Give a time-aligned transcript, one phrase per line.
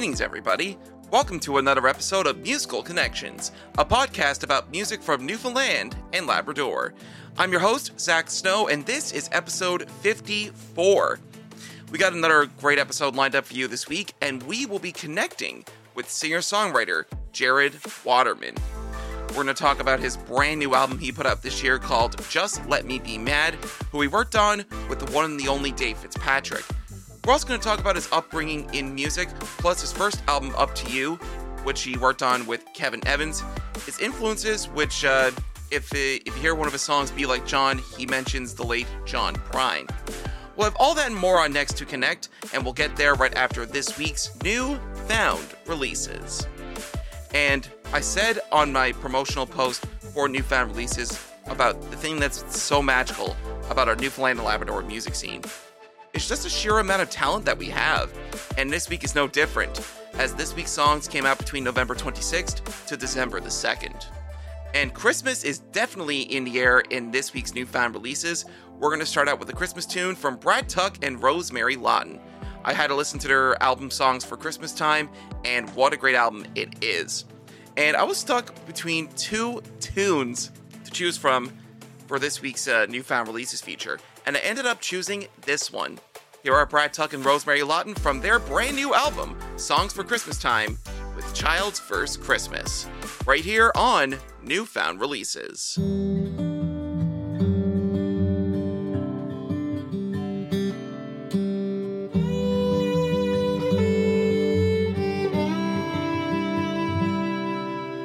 [0.00, 0.78] Greetings, everybody.
[1.10, 6.94] Welcome to another episode of Musical Connections, a podcast about music from Newfoundland and Labrador.
[7.36, 11.20] I'm your host, Zach Snow, and this is episode 54.
[11.92, 14.90] We got another great episode lined up for you this week, and we will be
[14.90, 18.54] connecting with singer songwriter Jared Waterman.
[19.28, 22.26] We're going to talk about his brand new album he put out this year called
[22.30, 23.52] Just Let Me Be Mad,
[23.92, 26.64] who he worked on with the one and the only Dave Fitzpatrick.
[27.24, 29.28] We're also going to talk about his upbringing in music,
[29.58, 31.16] plus his first album, Up to You,
[31.64, 33.42] which he worked on with Kevin Evans,
[33.84, 35.30] his influences, which, uh,
[35.70, 38.86] if, if you hear one of his songs, Be Like John, he mentions the late
[39.04, 39.88] John Prine.
[40.56, 43.34] We'll have all that and more on Next to Connect, and we'll get there right
[43.36, 46.46] after this week's new found releases.
[47.34, 52.82] And I said on my promotional post for newfound releases about the thing that's so
[52.82, 53.36] magical
[53.70, 55.42] about our Newfoundland and Labrador music scene.
[56.12, 58.12] It's just a sheer amount of talent that we have.
[58.58, 59.80] And this week is no different,
[60.14, 64.06] as this week's songs came out between November 26th to December the 2nd.
[64.74, 68.44] And Christmas is definitely in the air in this week's newfound releases.
[68.78, 72.18] We're going to start out with a Christmas tune from Brad Tuck and Rosemary Lawton.
[72.64, 75.08] I had to listen to their album songs for Christmas time,
[75.44, 77.24] and what a great album it is.
[77.76, 80.50] And I was stuck between two tunes
[80.84, 81.52] to choose from
[82.08, 84.00] for this week's uh, newfound releases feature
[84.30, 85.98] and I ended up choosing this one.
[86.44, 90.38] Here are Brad Tuck and Rosemary Lawton from their brand new album, Songs for Christmas
[90.38, 90.78] Time,
[91.16, 92.86] with Child's First Christmas,
[93.26, 95.76] right here on Newfound Releases.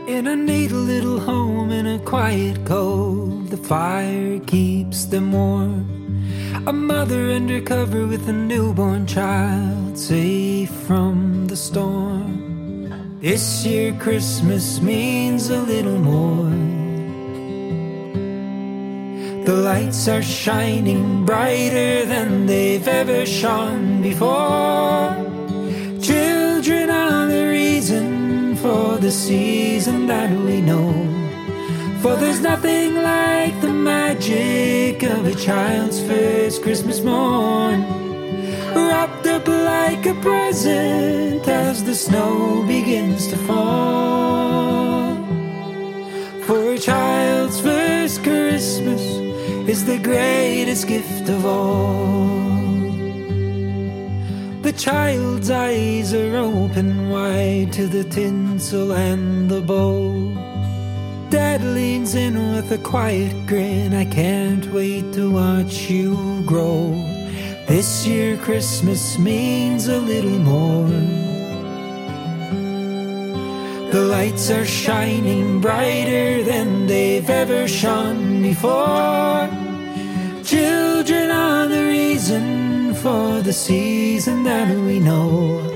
[0.08, 5.94] In a neat little home in a quiet cove, the fire keeps them warm.
[6.68, 13.20] A mother undercover with a newborn child, safe from the storm.
[13.22, 16.50] This year, Christmas means a little more.
[19.46, 25.14] The lights are shining brighter than they've ever shone before.
[26.02, 31.25] Children are the reason for the season that we know.
[32.06, 37.82] For there's nothing like the magic of a child's first Christmas morn.
[38.76, 45.16] Wrapped up like a present as the snow begins to fall.
[46.46, 49.02] For a child's first Christmas
[49.68, 52.92] is the greatest gift of all.
[54.62, 60.55] The child's eyes are open wide to the tinsel and the bow.
[61.30, 63.94] Dad leans in with a quiet grin.
[63.94, 66.91] I can't wait to watch you grow.
[67.68, 70.88] This year, Christmas means a little more.
[73.91, 79.50] The lights are shining brighter than they've ever shone before.
[80.44, 85.75] Children are the reason for the season that we know.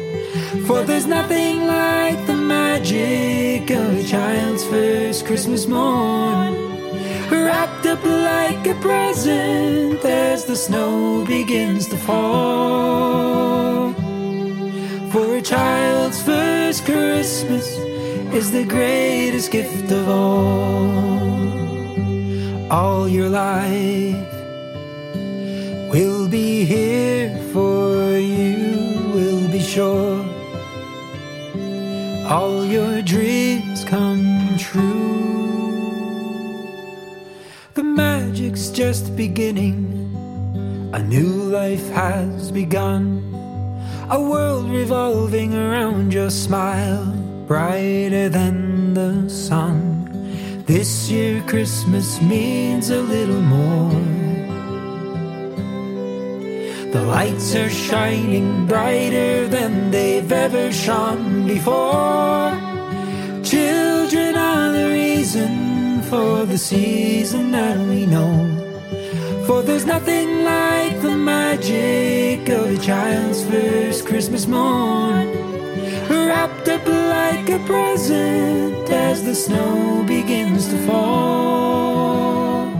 [0.50, 6.56] For there's nothing like the magic of a child's first Christmas morn.
[7.30, 13.94] Wrapped up like a present as the snow begins to fall.
[15.12, 17.68] For a child's first Christmas
[18.34, 20.90] is the greatest gift of all.
[22.72, 24.34] All your life
[25.94, 30.29] will be here for you, will be sure
[32.30, 34.86] all your dreams come true.
[37.74, 40.12] The magic's just beginning,
[40.94, 43.26] a new life has begun.
[44.12, 47.06] A world revolving around your smile,
[47.48, 50.64] brighter than the sun.
[50.68, 54.29] This year, Christmas means a little more.
[56.92, 62.50] The lights are shining brighter than they've ever shone before.
[63.44, 68.34] Children are the reason for the season that we know.
[69.46, 75.28] For there's nothing like the magic of a child's first Christmas morn.
[76.10, 82.72] Wrapped up like a present as the snow begins to fall.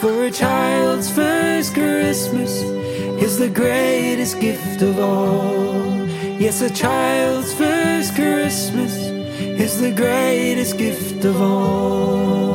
[0.00, 2.62] For a child's first Christmas
[3.22, 6.06] is the greatest gift of all.
[6.38, 8.94] Yes, a child's first Christmas
[9.64, 12.47] is the greatest gift of all.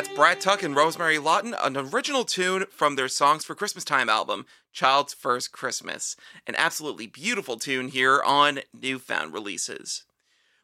[0.00, 4.08] That's Brad Tuck and Rosemary Lawton, an original tune from their Songs for Christmas Time
[4.08, 6.16] album, Child's First Christmas.
[6.46, 10.04] An absolutely beautiful tune here on Newfound Releases.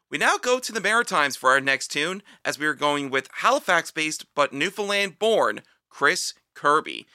[0.09, 3.29] We now go to the Maritimes for our next tune, as we are going with
[3.31, 7.05] Halifax based but Newfoundland born Chris Kirby.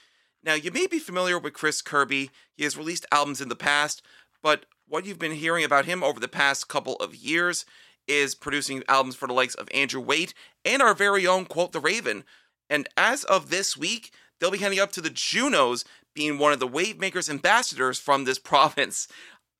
[0.44, 2.30] Now, you may be familiar with Chris Kirby.
[2.54, 4.00] He has released albums in the past,
[4.44, 7.64] but what you've been hearing about him over the past couple of years
[8.06, 10.34] is producing albums for the likes of Andrew Waite
[10.64, 12.24] and our very own Quote the Raven.
[12.68, 15.84] And as of this week, they'll be heading up to the Junos,
[16.14, 19.08] being one of the Wavemakers ambassadors from this province.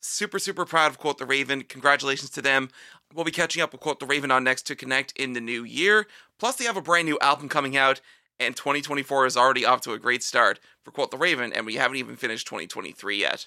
[0.00, 1.62] Super, super proud of Quote the Raven.
[1.62, 2.70] Congratulations to them.
[3.14, 5.64] We'll be catching up with Quote the Raven on Next to Connect in the new
[5.64, 6.06] year.
[6.38, 8.00] Plus, they have a brand new album coming out,
[8.40, 11.76] and 2024 is already off to a great start for Quote the Raven, and we
[11.76, 13.46] haven't even finished 2023 yet.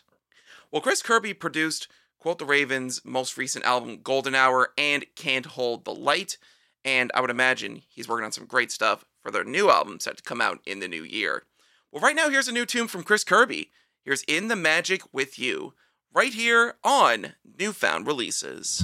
[0.72, 1.88] Well, Chris Kirby produced
[2.26, 6.40] Quote the Raven's most recent album, Golden Hour, and Can't Hold the Light,
[6.84, 10.18] and I would imagine he's working on some great stuff for their new album set
[10.18, 11.44] to come out in the new year.
[11.92, 13.70] Well, right now, here's a new tune from Chris Kirby.
[14.04, 15.76] Here's In the Magic with You,
[16.16, 18.84] right here on Newfound Releases.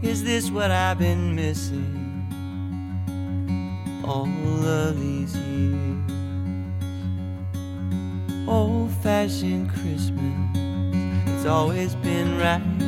[0.00, 2.05] Is this what I've been missing
[4.06, 6.10] all of these years?
[8.48, 10.56] Old fashioned Christmas,
[11.26, 12.86] it's always been right here.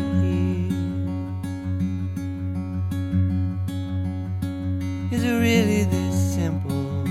[5.10, 7.04] Is it really this simple?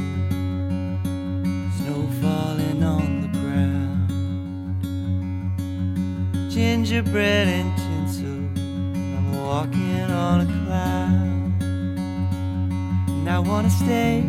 [1.78, 4.10] Snow falling on the ground,
[6.50, 8.40] gingerbread and tinsel.
[9.18, 11.27] I'm walking on a cloud.
[13.28, 14.24] And I wanna stay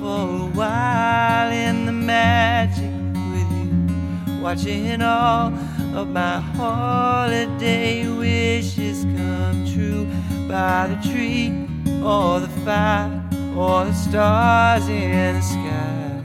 [0.00, 2.90] for a while in the magic
[3.34, 5.52] with you, watching all
[5.94, 10.06] of my holiday wishes come true
[10.48, 11.68] by the tree
[12.02, 13.22] or the fire
[13.54, 16.22] or the stars in the sky.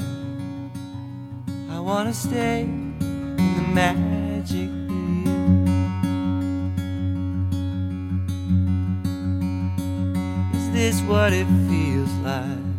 [1.71, 4.69] I wanna stay in the magic
[10.55, 11.92] Is this what it feels
[12.23, 12.73] like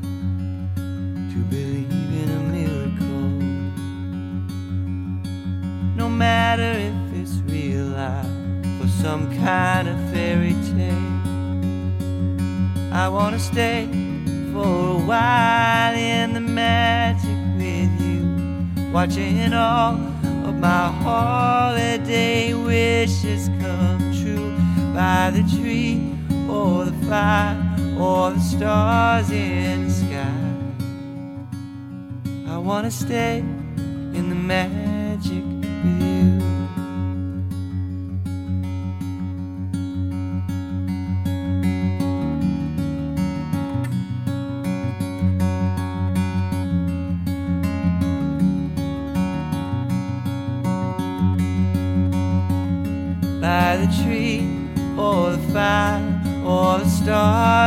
[1.29, 3.31] to believe in a miracle?
[5.97, 8.27] No matter if it's real life
[8.81, 11.13] or some kind of fairy tale,
[12.91, 13.87] I wanna stay
[14.51, 19.95] for a while in the magic with you, watching all
[20.49, 24.57] of my holiday wishes come true
[24.95, 26.01] by the tree
[26.49, 27.64] or the fire
[27.99, 30.55] or the stars in the sky.
[32.49, 34.94] I wanna stay in the magic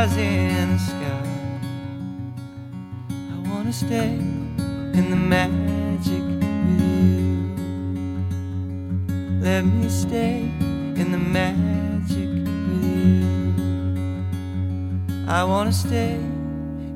[0.08, 1.24] stars in the sky.
[3.10, 7.56] I wanna stay in the magic with you.
[9.42, 10.52] Let me stay
[11.02, 12.30] in the magic
[12.70, 13.26] with you.
[15.28, 16.16] I wanna stay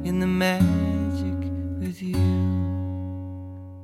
[0.03, 1.49] in the magic
[1.79, 2.17] with you.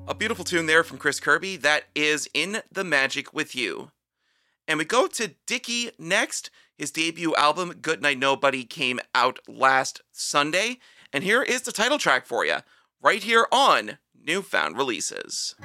[0.08, 1.58] A beautiful tune there from Chris Kirby.
[1.58, 3.92] That is In the Magic with You.
[4.68, 6.50] And we go to Dicky next.
[6.78, 10.78] His debut album, Goodnight Nobody, came out last Sunday.
[11.12, 12.58] And here is the title track for you,
[13.02, 15.56] right here on Newfound Releases.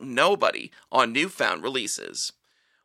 [0.00, 2.32] Nobody on newfound releases.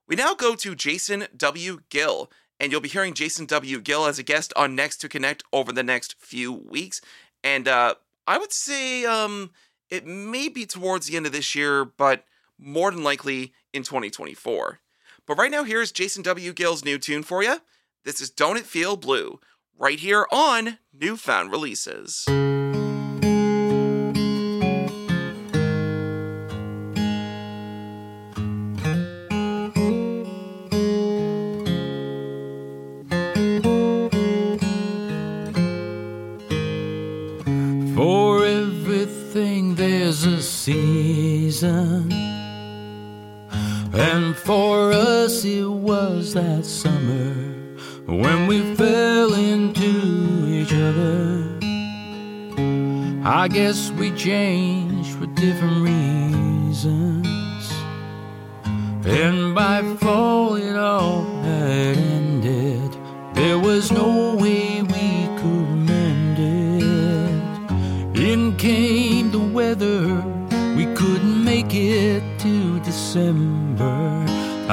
[0.08, 1.82] We now go to Jason W.
[1.90, 3.80] Gill, and you'll be hearing Jason W.
[3.80, 7.02] Gill as a guest on Next to Connect over the next few weeks.
[7.44, 7.96] And uh,
[8.28, 9.52] I would say um,
[9.90, 12.26] it may be towards the end of this year, but
[12.58, 14.80] more than likely in 2024.
[15.26, 16.54] But right now, here's Jason W.
[16.54, 17.58] Gill's new tune for you.
[18.04, 19.40] This is Don't It Feel Blue,
[19.78, 22.26] right here on Newfound Releases.
[41.60, 42.12] Season.
[43.92, 47.34] And for us, it was that summer
[48.06, 51.44] when we fell into each other.
[53.26, 57.28] I guess we changed for different reasons.
[59.06, 59.39] And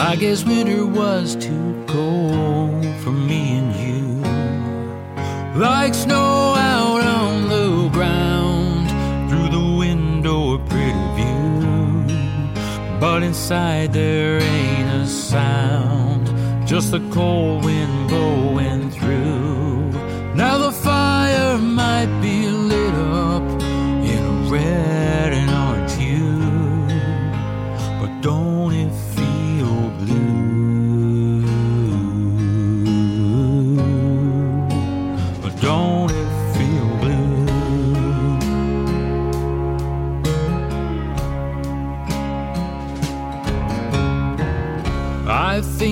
[0.08, 5.60] I guess winter was too cold for me and you.
[5.60, 8.88] Like snow out on the ground,
[9.28, 12.54] through the window, a pretty view.
[13.00, 16.28] But inside there ain't a sound,
[16.68, 19.45] just the cold wind blowing through.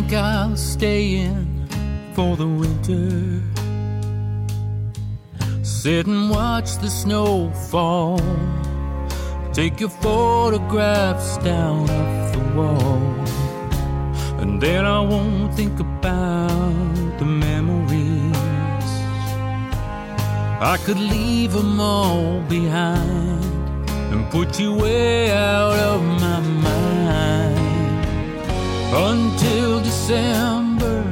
[0.04, 1.66] Think I'll stay in
[2.14, 3.40] for the winter.
[5.62, 8.20] Sit and watch the snow fall.
[9.52, 13.00] Take your photographs down off the wall.
[14.40, 18.90] And then I won't think about the memories.
[20.72, 26.73] I could leave them all behind and put you way out of my mind
[28.94, 31.02] until December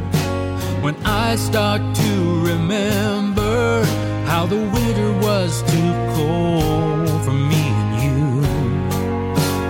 [0.80, 3.84] when I start to remember
[4.24, 8.20] how the winter was too cold for me and you.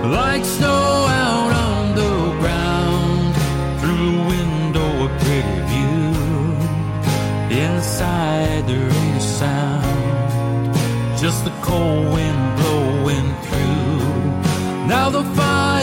[0.09, 3.35] Like snow out on the ground,
[3.79, 6.05] through the window a pretty view.
[7.65, 10.75] Inside there ain't a sound,
[11.17, 14.87] just the cold wind blowing through.
[14.87, 15.82] Now the fire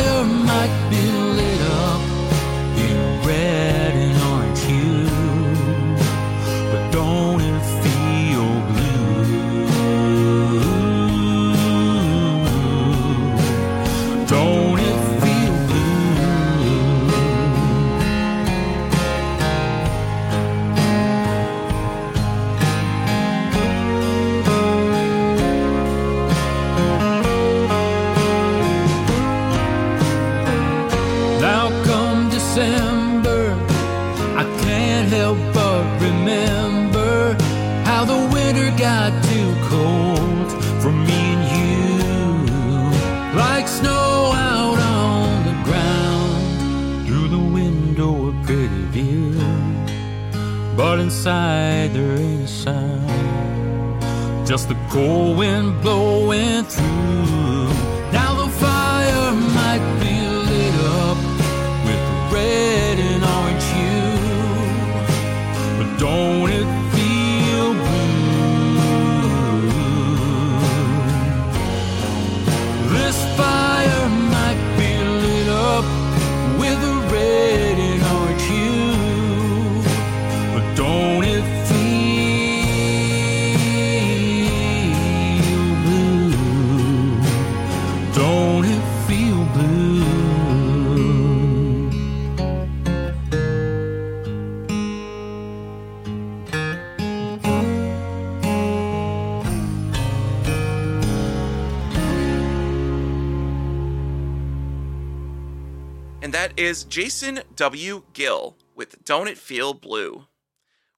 [106.60, 108.02] is Jason W.
[108.12, 110.26] Gill with Don't It Feel Blue.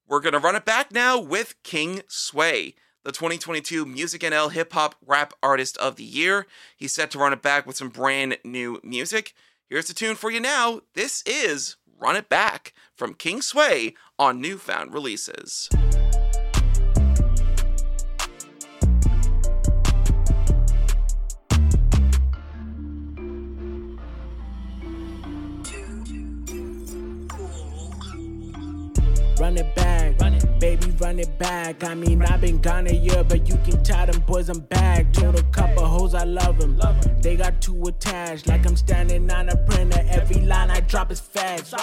[0.09, 4.73] We're going to run it back now with King Sway, the 2022 Music NL Hip
[4.73, 6.49] Hop Rap Artist of the Year.
[6.77, 9.35] He's set to run it back with some brand new music.
[9.69, 10.81] Here's the tune for you now.
[10.95, 15.69] This is Run It Back from King Sway on Newfound Releases.
[29.43, 30.61] Run it back, run it.
[30.61, 31.83] baby, run it back.
[31.83, 35.13] I mean, I've been gone a year, but you can tell them boys I'm back.
[35.13, 36.79] Told a couple hoes I love them.
[37.21, 40.01] They got two attached, like I'm standing on a printer.
[40.09, 41.75] Every line I drop is facts.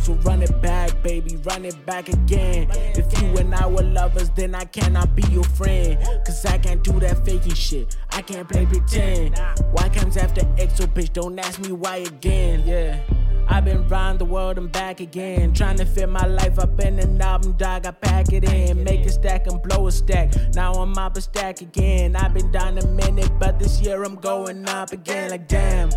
[0.00, 2.68] So run it back, baby, run it back again.
[2.70, 5.98] If you and I were lovers, then I cannot be your friend.
[6.24, 7.98] Cause I can't do that faking shit.
[8.12, 9.38] I can't play pretend.
[9.72, 11.12] Why comes after EXO, bitch?
[11.12, 12.62] Don't ask me why again.
[12.64, 13.23] Yeah.
[13.48, 15.52] I've been round the world and back again.
[15.52, 17.86] Trying to fit my life up in an album, dog.
[17.86, 20.32] I pack it in, make a stack and blow a stack.
[20.54, 22.16] Now I'm up a stack again.
[22.16, 25.30] I've been down a minute, but this year I'm going up again.
[25.30, 25.90] Like, damn.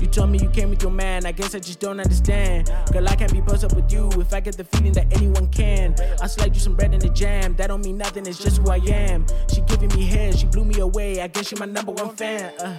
[0.00, 2.70] You told me you came with your man, I guess I just don't understand.
[2.92, 5.48] Girl, I can't be posed up with you if I get the feeling that anyone
[5.48, 5.94] can.
[6.22, 8.70] I slide you some bread in the jam, that don't mean nothing, it's just who
[8.70, 9.26] I am.
[9.52, 12.52] She giving me head, she blew me away, I guess she my number one fan.
[12.60, 12.78] Uh.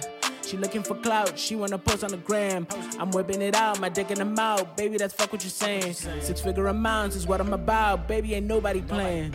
[0.50, 2.66] She looking for clout, she wanna post on the gram.
[2.98, 4.74] I'm whipping it out, my dick in the mouth.
[4.76, 5.92] Baby, that's fuck what you're saying.
[5.92, 8.08] Six figure amounts is what I'm about.
[8.08, 9.34] Baby, ain't nobody playing.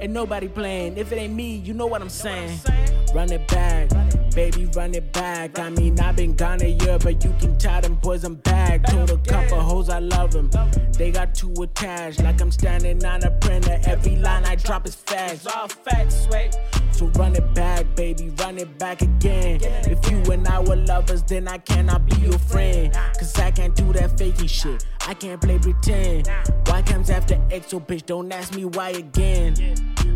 [0.00, 0.98] Ain't nobody playing.
[0.98, 2.58] If it ain't me, you know what I'm saying.
[3.14, 3.90] Run it back,
[4.34, 5.58] baby, run it back.
[5.58, 8.84] I mean, I've been gone a year, but you can tell them boys I'm back.
[8.84, 10.50] Told a couple hoes I love them.
[10.96, 13.78] They got too attached, like I'm standing on a printer.
[13.84, 15.46] Every line I drop is facts.
[15.46, 16.56] All facts, wait.
[16.92, 19.60] So run it back, baby, run it back again.
[19.62, 22.92] If you and I were lovers, then I cannot be your friend.
[23.18, 24.84] Cause I can't do that faking shit.
[25.06, 26.28] I can't play pretend.
[26.66, 28.06] Why comes after EXO, bitch?
[28.06, 29.54] Don't ask me why again.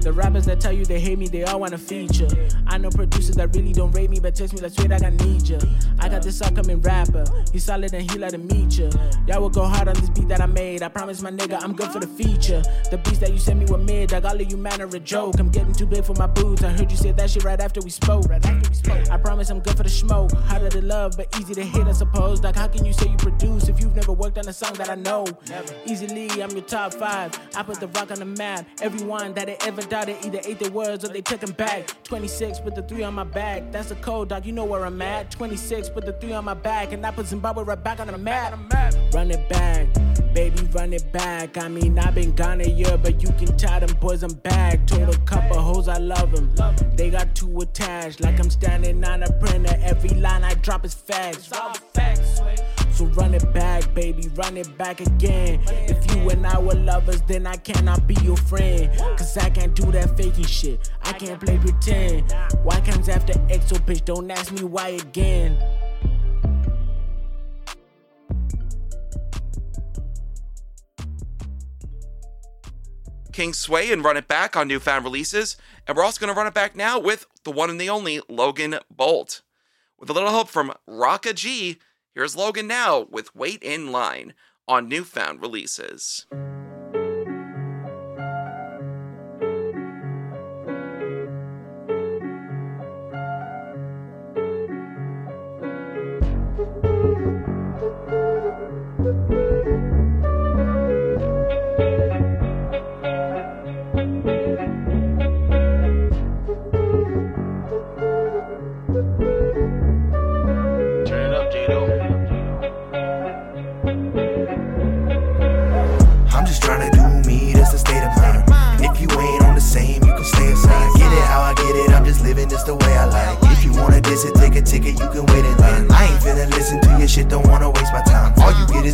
[0.00, 2.28] The rappers that tell you they hate me, they all wanna feature.
[2.66, 5.14] I know producers that really don't rate me, but text me like straight, I got
[5.14, 5.58] need ya.
[5.98, 8.90] I got this upcoming rapper, he's solid and he like to meet ya.
[9.26, 10.82] Y'all will go hard on this beat that I made.
[10.82, 12.62] I promise my nigga, I'm good for the feature.
[12.90, 14.24] The beats that you sent me were mid, dog.
[14.24, 15.40] All of you man are a joke.
[15.40, 16.62] I'm getting too big for my boots.
[16.66, 18.28] I heard you said that shit right after we spoke.
[18.28, 19.10] Right after we spoke.
[19.10, 20.32] I promise I'm good for the smoke.
[20.32, 22.42] Harder to love, but easy to hit, I suppose.
[22.42, 24.90] Like, how can you say you produce if you've never worked on a song that
[24.90, 25.26] I know?
[25.86, 27.38] Easily, I'm your top five.
[27.56, 28.66] I put the rock on the map.
[28.82, 31.86] Everyone that I ever doubted either ate the words or they took them back.
[32.04, 33.70] 26 with the three on my back.
[33.70, 34.44] That's the code, dog.
[34.44, 35.30] You know where I'm at.
[35.30, 36.92] 26 with the three on my back.
[36.92, 38.58] And I put Zimbabwe right back on the map.
[39.14, 39.86] Run it back.
[40.34, 41.56] Baby, run it back.
[41.56, 44.86] I mean, I've been gone a year, but you can tell them boys I'm back.
[44.86, 46.54] Told a couple hoes I love them.
[46.96, 49.76] They got too attached, like I'm standing on a printer.
[49.82, 51.50] Every line I drop is facts.
[52.92, 55.60] So run it back, baby, run it back again.
[55.68, 58.90] If you and I were lovers, then I cannot be your friend.
[59.18, 60.90] Cause I can't do that faking shit.
[61.02, 62.32] I can't play pretend.
[62.62, 64.06] Why comes after EXO, bitch?
[64.06, 65.58] Don't ask me why again.
[73.36, 76.46] King Sway and Run It Back on newfound releases, and we're also going to run
[76.46, 79.42] it back now with the one and the only Logan Bolt.
[79.98, 81.76] With a little help from Rocka G,
[82.14, 84.32] here's Logan now with Wait in Line
[84.66, 86.24] on newfound releases.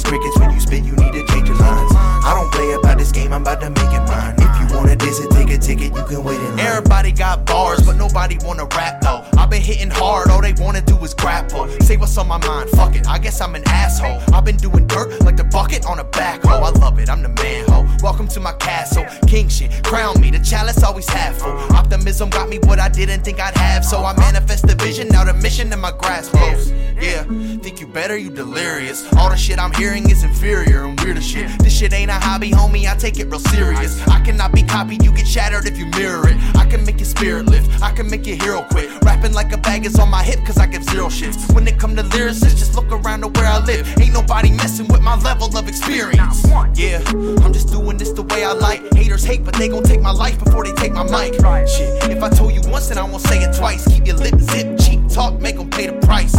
[0.02, 1.92] Is crickets when you spit, you need to change your lines.
[1.94, 4.34] I don't play about this game, I'm about to make it mine.
[4.38, 6.60] If you wanna diss it, take a ticket, you can wait in line.
[6.60, 9.24] Everybody got bars, but nobody wanna rap though.
[9.38, 11.68] I've been hitting hard, all they wanna do is grapple.
[11.80, 14.20] Say what's on my mind, fuck it, I guess I'm an asshole.
[14.34, 16.48] I've been doing dirt like the bucket on a backhoe.
[16.48, 17.86] I love it, I'm the man ho.
[18.02, 21.56] Welcome to my castle, king shit, crown me, the chalice always half full.
[21.76, 25.22] Optimism got me what I didn't think I'd have, so I manifest the vision, now
[25.22, 26.72] the mission in my grasp close.
[27.00, 27.22] Yeah,
[27.62, 29.06] think you better, you delirious.
[29.14, 31.48] All the shit I'm hearing is inferior and weird as shit.
[31.60, 34.00] This shit ain't a hobby, homie, I take it real serious.
[34.08, 36.36] I cannot be copied, you get shattered if you mirror it.
[36.56, 38.90] I can make your spirit lift, I can make your hero quit.
[39.04, 41.54] Rapping like a bag is on my hip, cause I give zero shits.
[41.54, 43.86] When it come to lyricists, just look around to where I live.
[44.00, 46.44] Ain't nobody messing with my level of experience.
[46.74, 47.00] Yeah,
[47.44, 48.80] I'm just doing this the way I like.
[48.94, 51.34] Haters hate, but they gon' take my life before they take my mic.
[51.68, 53.86] Shit, if I told you once, then I won't say it twice.
[53.88, 56.34] Keep your lip zip, cheap talk, make 'em pay the price.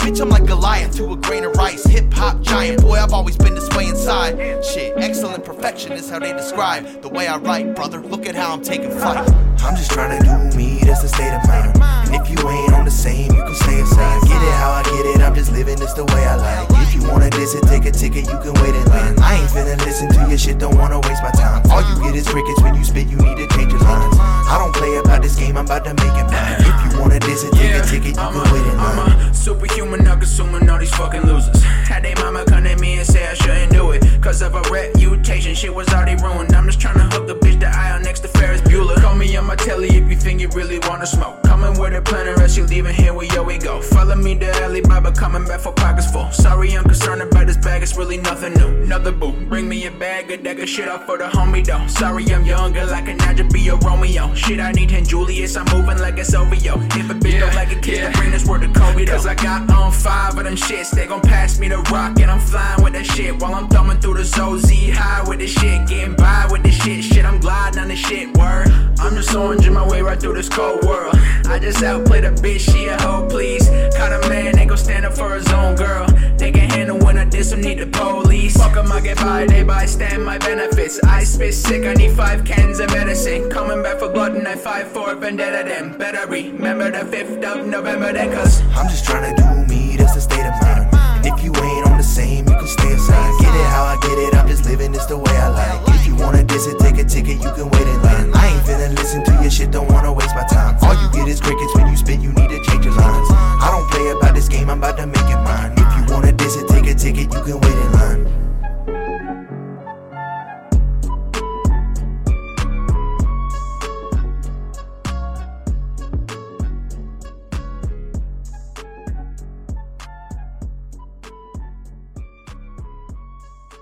[0.00, 1.84] Bitch, I'm like Goliath to a grain of rice.
[1.84, 4.64] Hip hop giant, boy, I've always been this way inside.
[4.64, 8.00] Shit, excellent perfection is how they describe the way I write, brother.
[8.00, 9.28] Look at how I'm taking flight.
[9.62, 11.74] I'm just trying to do me, that's the state of mind.
[12.06, 14.22] And if you ain't on the same, you can stay aside.
[14.22, 16.70] Get it how I get it, I'm just living this the way I like.
[16.86, 19.18] If you wanna it, take a ticket, you can wait in line.
[19.20, 21.62] I ain't finna listen to your shit, don't wanna waste my time.
[21.70, 24.16] All you get is crickets when you spit, you need to change your lines.
[24.18, 26.62] I don't play about this game, I'm about to make it mine.
[26.62, 29.34] If you wanna it, take a ticket, you can wait in line.
[51.98, 54.34] Sorry, I'm younger, like an Nadja be a Romeo.
[54.34, 56.52] Shit, I need 10 Julius, I'm moving like it's OVO.
[56.54, 59.06] If a bitch don't like a kiss, then bring this word to Kobe.
[59.06, 62.30] Cause I got on five of them shits, they gon' pass me the rock, and
[62.30, 65.88] I'm flying with that shit while I'm thumbing through the ZOZ high with this shit,
[65.88, 67.02] getting by with this shit.
[67.02, 68.68] Shit, I'm gliding on this shit, word.
[68.98, 71.14] I'm just orange my way right through this cold world.
[71.46, 73.70] I just outplayed a bitch, she a hoe, please.
[73.96, 76.06] Caught a man, ain't gon' stand up for his own girl.
[76.46, 78.56] They can handle when I diss him, need the police.
[78.56, 81.00] Fuck 'em, I get by, they bystand my benefits.
[81.02, 83.50] I spit sick, I need five cans of medicine.
[83.50, 85.98] Coming back for blood and I fight for vendetta then.
[85.98, 90.14] Better remember the 5th of November then, cause I'm just trying to do me, that's
[90.14, 90.86] the state of mind.
[90.94, 93.32] And if you ain't on the same, you can stay aside.
[93.40, 95.96] Get it how I get it, I'm just living this the way I like.
[95.96, 98.30] If you wanna diss it, take a ticket, you can wait in line.
[98.32, 100.78] I ain't finna listen to your shit, don't wanna waste my time.
[100.82, 103.26] All you get is crickets when you spit, you need to change your lines.
[103.32, 105.75] I don't play about this game, I'm about to make it mine.
[106.96, 108.36] Ticket, you can wait in line.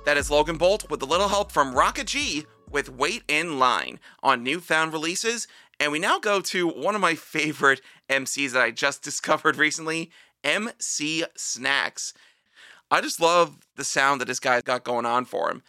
[0.05, 4.01] That is Logan Bolt with a little help from Rocka G with Wait in Line
[4.23, 5.49] on newfound releases.
[5.81, 10.11] And we now go to one of my favorite MCs that I just discovered recently,
[10.43, 12.13] MC Snax.
[12.91, 15.63] I just love the sound that this guy's got going on for him.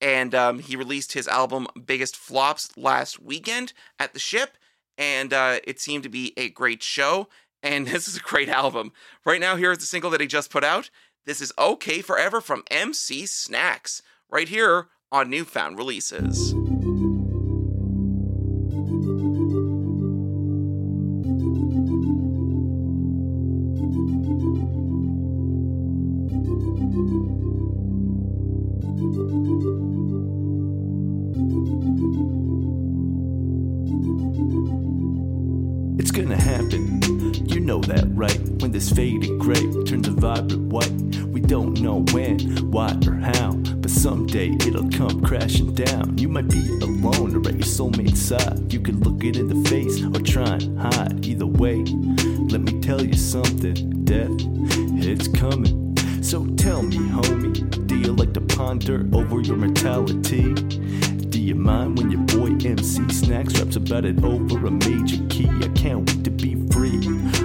[0.00, 4.56] And um, he released his album Biggest Flops last weekend at the ship,
[4.96, 7.28] and uh, it seemed to be a great show.
[7.62, 8.92] And this is a great album.
[9.24, 10.90] Right now, here's the single that he just put out.
[11.26, 16.54] This is OK Forever from MC Snax, right here on Newfound Releases.
[44.30, 46.16] Someday it'll come crashing down.
[46.16, 48.72] You might be alone or at your soulmate's side.
[48.72, 51.26] You can look it in the face or try and hide.
[51.26, 51.78] Either way,
[52.48, 54.04] let me tell you something.
[54.04, 54.30] Death,
[55.02, 55.96] it's coming.
[56.22, 60.54] So tell me, homie, do you like to ponder over your mortality?
[60.54, 65.50] Do you mind when your boy MC Snax raps about it over a major key?
[65.60, 67.00] I can't wait to be free.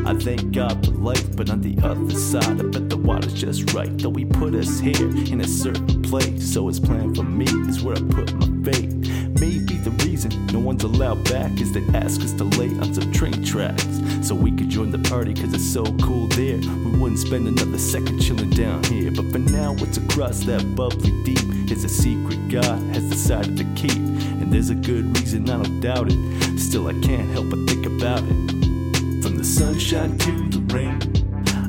[0.06, 3.74] I thank God for life, but on the other side, I bet the water's just
[3.74, 3.90] right.
[3.98, 7.96] Though He put us here in a certain so it's plan for me is where
[7.96, 8.94] I put my faith.
[9.40, 13.12] Maybe the reason no one's allowed back is they ask us to lay on some
[13.12, 13.86] train tracks
[14.22, 16.58] so we could join the party because it's so cool there.
[16.58, 21.12] We wouldn't spend another second chilling down here, but for now, what's across that bubbly
[21.24, 25.62] deep is a secret God has decided to keep, and there's a good reason I
[25.62, 26.60] don't doubt it.
[26.60, 29.22] Still, I can't help but think about it.
[29.22, 30.98] From the sunshine to the rain,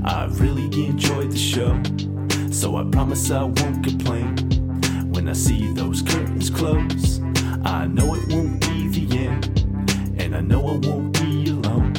[0.04, 1.72] I really enjoyed the show,
[2.56, 4.34] so I promise I won't complain.
[5.12, 7.20] When I see those curtains close,
[7.66, 11.92] I know it won't be the end, and I know I won't be alone.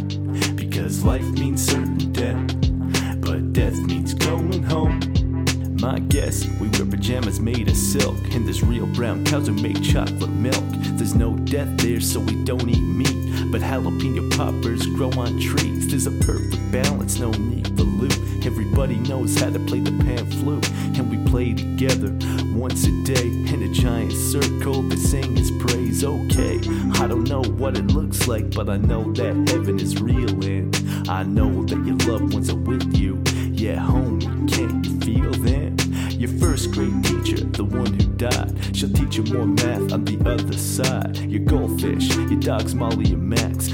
[0.55, 4.99] Because life means certain death, but death means going home.
[5.79, 9.83] My guess, we wear pajamas made of silk, and there's real brown cows who make
[9.83, 10.63] chocolate milk.
[10.97, 15.87] There's no death there, so we don't eat meat, but jalapeno poppers grow on trees.
[15.87, 18.26] There's a perfect balance, no need for loot.
[18.47, 22.17] Everybody knows how to play the pan flute, and we play together
[22.57, 24.83] once a day in a giant circle.
[24.83, 26.01] They sing his praise.
[26.05, 26.57] Okay,
[26.93, 30.73] I don't know what it looks like, but I know that heaven is real, and
[31.09, 33.21] I know that your loved ones are with you.
[33.51, 35.75] Yeah, homie, can't you feel them?
[36.11, 40.17] Your first grade teacher, the one who died, she'll teach you more math on the
[40.27, 41.17] other side.
[41.17, 43.67] Your goldfish, your dogs Molly and Max,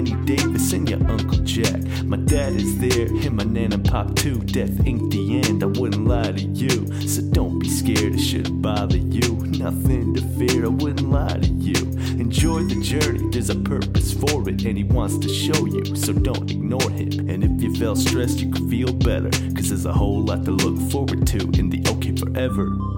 [0.00, 1.82] your Davis and your uncle Jack.
[2.04, 4.38] My dad is there, and my nan and pop too.
[4.40, 6.86] Death ain't the end, I wouldn't lie to you.
[7.06, 9.36] So don't be scared, it shouldn't bother you.
[9.58, 11.74] Nothing to fear, I wouldn't lie to you.
[12.18, 16.12] Enjoy the journey, there's a purpose for it, and he wants to show you, so
[16.12, 17.28] don't ignore him.
[17.28, 20.52] And if you felt stressed, you can feel better, cause there's a whole lot to
[20.52, 22.91] look forward to in the OK Forever.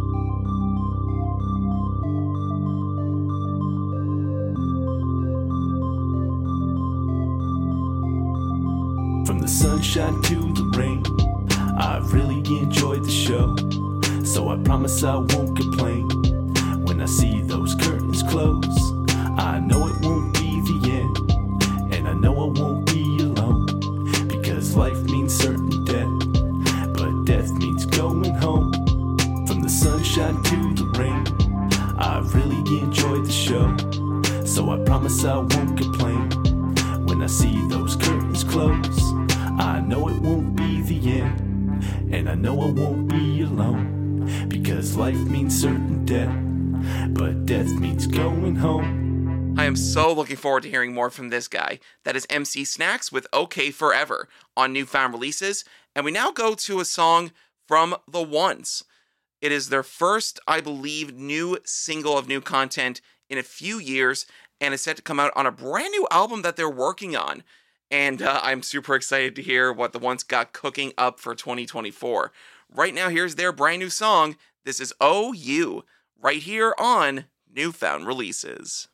[9.95, 11.05] Sunshine to the rain,
[11.79, 13.55] I really enjoyed the show.
[14.25, 16.09] So I promise I won't complain.
[16.85, 18.64] When I I see those curtains close,
[42.35, 44.49] I know I won't be alone.
[44.49, 46.37] Because life means certain death,
[47.15, 49.55] but death means going home.
[49.57, 51.79] I am so looking forward to hearing more from this guy.
[52.03, 55.65] That is MC Snax with OK Forever on newfound releases.
[55.95, 57.31] And we now go to a song
[57.69, 58.83] from The Once.
[59.41, 64.27] It is their first, I believe, new single of new content in a few years,
[64.61, 67.45] and is set to come out on a brand new album that they're working on.
[67.95, 72.33] And uh, I'm super excited to hear what The Once got cooking up for 2024.
[72.75, 74.37] Right now, here's their brand new song.
[74.65, 75.85] This is OU,
[76.21, 78.89] right here on Newfound Releases.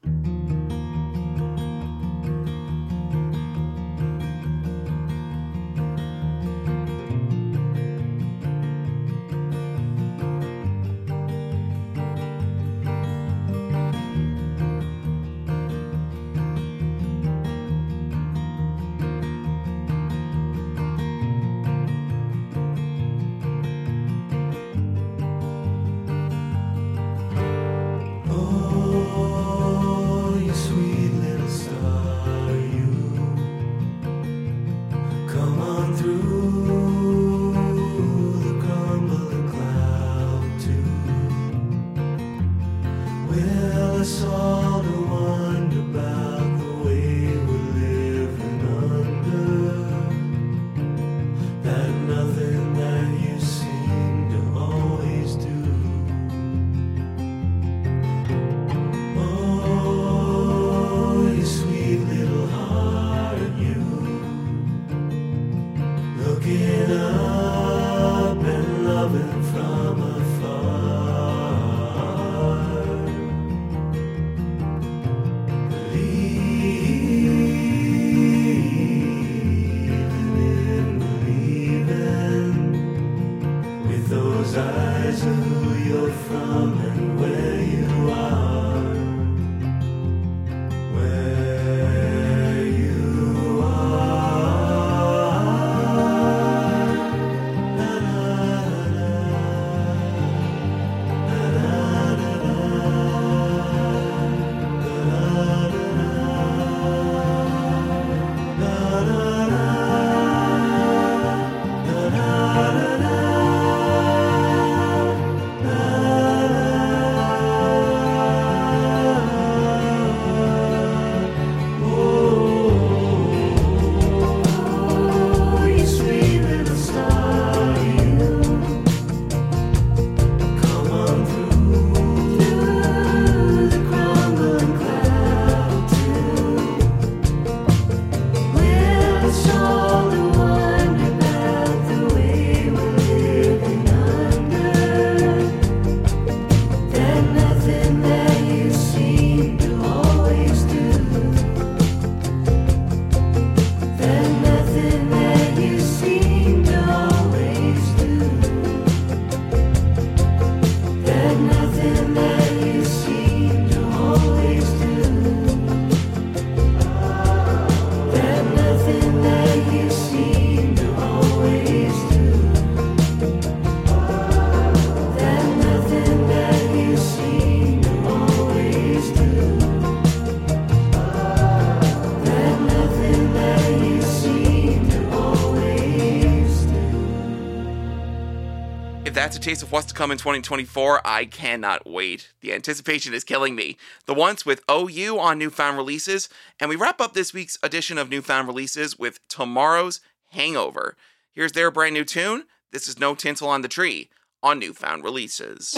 [189.30, 192.32] That's a taste of what's to come in 2024, I cannot wait.
[192.40, 193.76] The anticipation is killing me.
[194.06, 196.28] The Once with OU on Newfound Releases,
[196.58, 200.00] and we wrap up this week's edition of Newfound Releases with tomorrow's
[200.32, 200.96] Hangover.
[201.30, 202.46] Here's their brand new tune.
[202.72, 204.10] This is No Tinsel on the Tree
[204.42, 205.76] on Newfound Releases.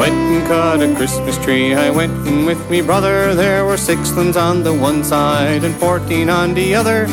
[0.00, 1.74] Went and cut a Christmas tree.
[1.74, 3.34] I went and with me brother.
[3.34, 7.06] There were six limbs on the one side and fourteen on the other.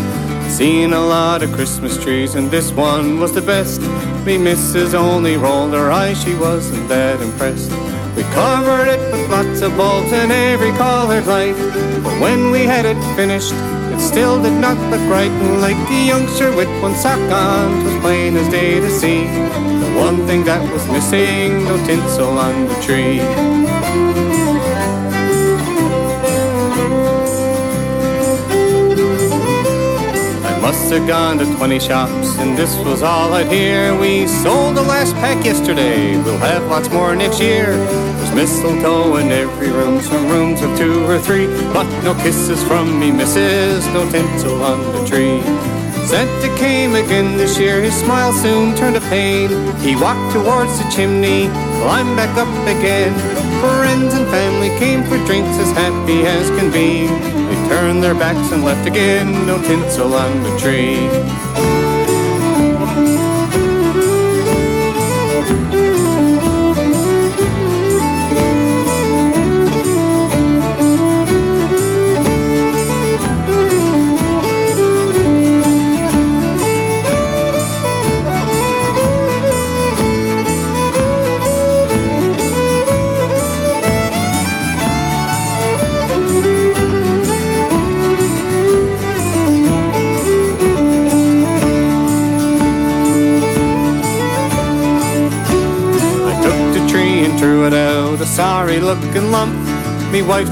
[0.48, 3.82] Seen a lot of Christmas trees, and this one was the best.
[4.26, 7.72] Me missus only rolled her eyes, she wasn't that impressed.
[8.16, 11.58] We covered it with lots of bulbs and every colored light.
[12.06, 13.54] But when we had it finished,
[13.94, 15.34] it still did not look right.
[15.44, 19.77] And like the youngster with one sock on, 'twas plain as day to see.
[19.98, 23.20] One thing that was missing, no tinsel on the tree.
[30.46, 34.00] I must have gone to 20 shops, and this was all I'd hear.
[34.00, 37.76] We sold the last pack yesterday, we'll have lots more next year.
[37.76, 43.00] There's mistletoe in every room, some rooms of two or three, but no kisses from
[43.00, 45.77] me, missus, no tinsel on the tree.
[46.08, 49.50] Santa came again this year, his smile soon turned to pain.
[49.80, 51.48] He walked towards the chimney,
[51.84, 53.14] climbed back up again.
[53.60, 57.08] Friends and family came for drinks as happy as can be.
[57.08, 61.10] They turned their backs and left again, no tinsel on the tree.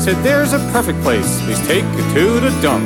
[0.05, 2.85] Said, There's a perfect place, please take it to the dump.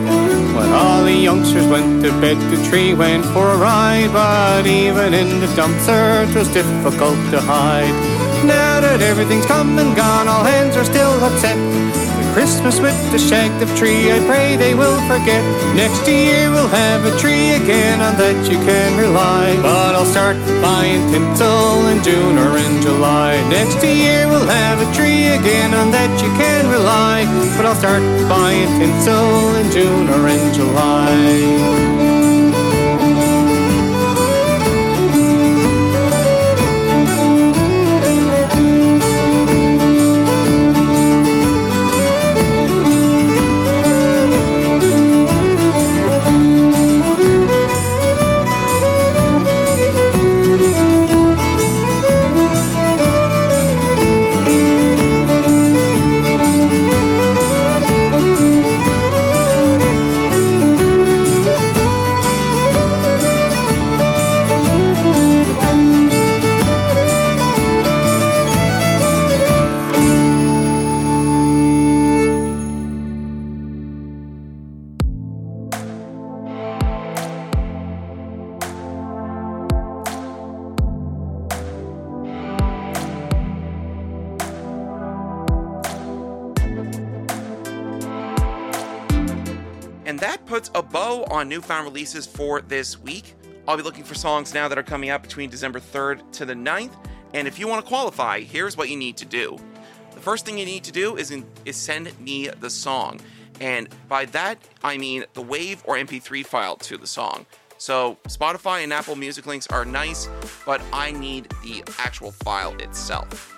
[0.55, 4.09] When all the youngsters went to bed, the tree went for a ride.
[4.13, 7.91] But even in the dumpster, it was difficult to hide.
[8.47, 11.57] Now that everything's come and gone, all hands are still upset.
[12.34, 15.43] Christmas with the shagged up tree, I pray they will forget.
[15.75, 19.55] Next year we'll have a tree again, on that you can rely.
[19.61, 23.36] But I'll start buying tinsel in June or in July.
[23.49, 27.25] Next year we'll have a tree again, on that you can rely.
[27.57, 31.89] But I'll start buying tinsel in June or in July.
[90.30, 93.34] That puts a bow on newfound releases for this week.
[93.67, 96.53] I'll be looking for songs now that are coming out between December 3rd to the
[96.53, 96.91] 9th.
[97.34, 99.57] And if you want to qualify, here's what you need to do.
[100.13, 103.19] The first thing you need to do is, in, is send me the song.
[103.59, 107.47] And by that, I mean the WAV or MP3 file to the song.
[107.80, 110.30] So Spotify and Apple Music links are nice,
[110.63, 113.57] but I need the actual file itself.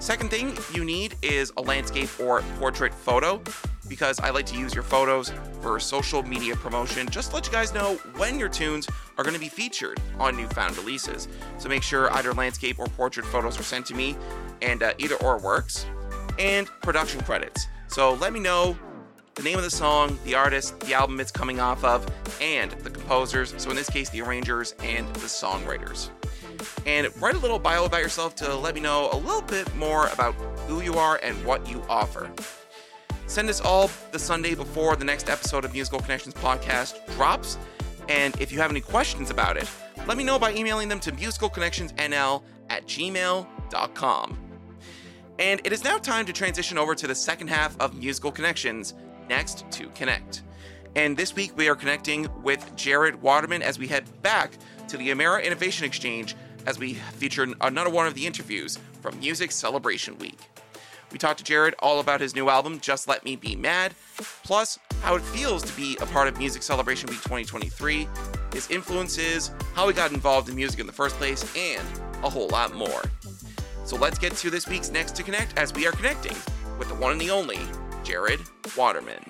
[0.00, 3.40] Second thing you need is a landscape or portrait photo
[3.90, 5.30] because I like to use your photos
[5.60, 7.06] for social media promotion.
[7.10, 8.88] Just to let you guys know when your tunes
[9.18, 11.28] are going to be featured on newfound releases.
[11.58, 14.16] So make sure either landscape or portrait photos are sent to me,
[14.62, 15.84] and uh, either or works.
[16.38, 17.66] And production credits.
[17.88, 18.78] So let me know
[19.34, 22.06] the name of the song, the artist, the album it's coming off of,
[22.40, 23.54] and the composers.
[23.58, 26.10] So in this case, the arrangers and the songwriters
[26.86, 30.08] and write a little bio about yourself to let me know a little bit more
[30.08, 30.34] about
[30.66, 32.30] who you are and what you offer.
[33.30, 37.58] Send us all the Sunday before the next episode of Musical Connections podcast drops.
[38.08, 39.70] And if you have any questions about it,
[40.08, 44.38] let me know by emailing them to musicalconnectionsnl at gmail.com.
[45.38, 48.94] And it is now time to transition over to the second half of Musical Connections,
[49.28, 50.42] next to Connect.
[50.96, 54.54] And this week we are connecting with Jared Waterman as we head back
[54.88, 56.34] to the Emera Innovation Exchange
[56.66, 60.40] as we feature another one of the interviews from Music Celebration Week.
[61.12, 63.94] We talked to Jared all about his new album, Just Let Me Be Mad,
[64.44, 68.08] plus how it feels to be a part of Music Celebration Week 2023,
[68.52, 71.86] his influences, how he got involved in music in the first place, and
[72.22, 73.02] a whole lot more.
[73.84, 76.36] So let's get to this week's Next to Connect as we are connecting
[76.78, 77.58] with the one and the only
[78.04, 78.40] Jared
[78.76, 79.20] Waterman.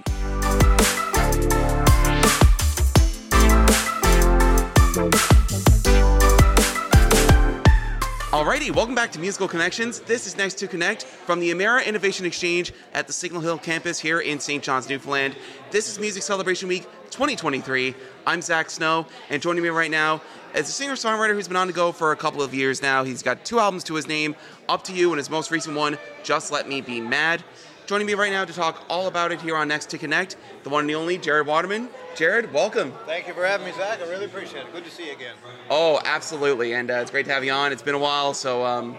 [8.31, 9.99] Alrighty, welcome back to Musical Connections.
[10.03, 13.99] This is Next to Connect from the Emera Innovation Exchange at the Signal Hill campus
[13.99, 14.63] here in St.
[14.63, 15.35] John's, Newfoundland.
[15.73, 17.93] This is Music Celebration Week 2023.
[18.29, 20.23] I'm Zach Snow, and joining me right now
[20.55, 23.03] is a singer songwriter who's been on the go for a couple of years now.
[23.03, 24.37] He's got two albums to his name
[24.69, 27.43] Up to You and his most recent one, Just Let Me Be Mad.
[27.87, 30.71] Joining me right now to talk all about it here on Next to Connect, the
[30.71, 31.89] one and the only Jared Waterman.
[32.17, 32.93] Jared, welcome.
[33.07, 34.01] Thank you for having me, Zach.
[34.01, 34.73] I really appreciate it.
[34.73, 35.37] Good to see you again.
[35.71, 37.73] Oh, absolutely, and uh, it's great to have you on.
[37.73, 38.97] It's been a while, so um,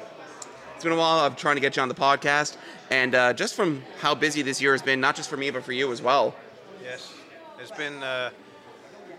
[0.75, 1.19] it's been a while.
[1.19, 2.57] I'm trying to get you on the podcast,
[2.89, 5.63] and uh, just from how busy this year has been, not just for me but
[5.63, 6.35] for you as well.
[6.81, 7.13] Yes,
[7.59, 8.01] it's been.
[8.01, 8.31] Uh,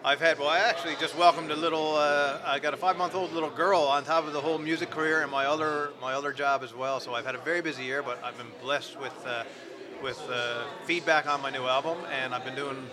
[0.05, 0.39] I've had.
[0.39, 1.95] Well, I actually just welcomed a little.
[1.95, 5.31] Uh, I got a five-month-old little girl on top of the whole music career and
[5.31, 6.99] my other my other job as well.
[6.99, 9.45] So I've had a very busy year, but I've been blessed with uh,
[10.03, 12.91] with uh, feedback on my new album, and I've been doing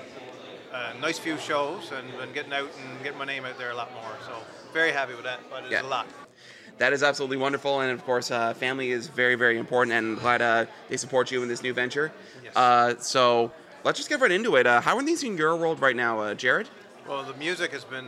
[0.72, 3.76] a nice few shows and been getting out and getting my name out there a
[3.76, 4.12] lot more.
[4.26, 4.34] So
[4.74, 5.40] very happy with that.
[5.50, 5.82] But it's Yeah.
[5.82, 6.08] a lot.
[6.78, 10.20] That is absolutely wonderful, and of course, uh, family is very, very important, and I'm
[10.20, 12.14] glad uh, they support you in this new venture.
[12.56, 13.52] Uh, so
[13.84, 14.66] let's just get right into it.
[14.66, 16.70] Uh, how are things in your world right now, uh, Jared?
[17.06, 18.08] Well, the music has been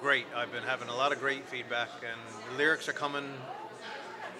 [0.00, 0.26] great.
[0.34, 2.20] I've been having a lot of great feedback, and
[2.50, 3.28] the lyrics are coming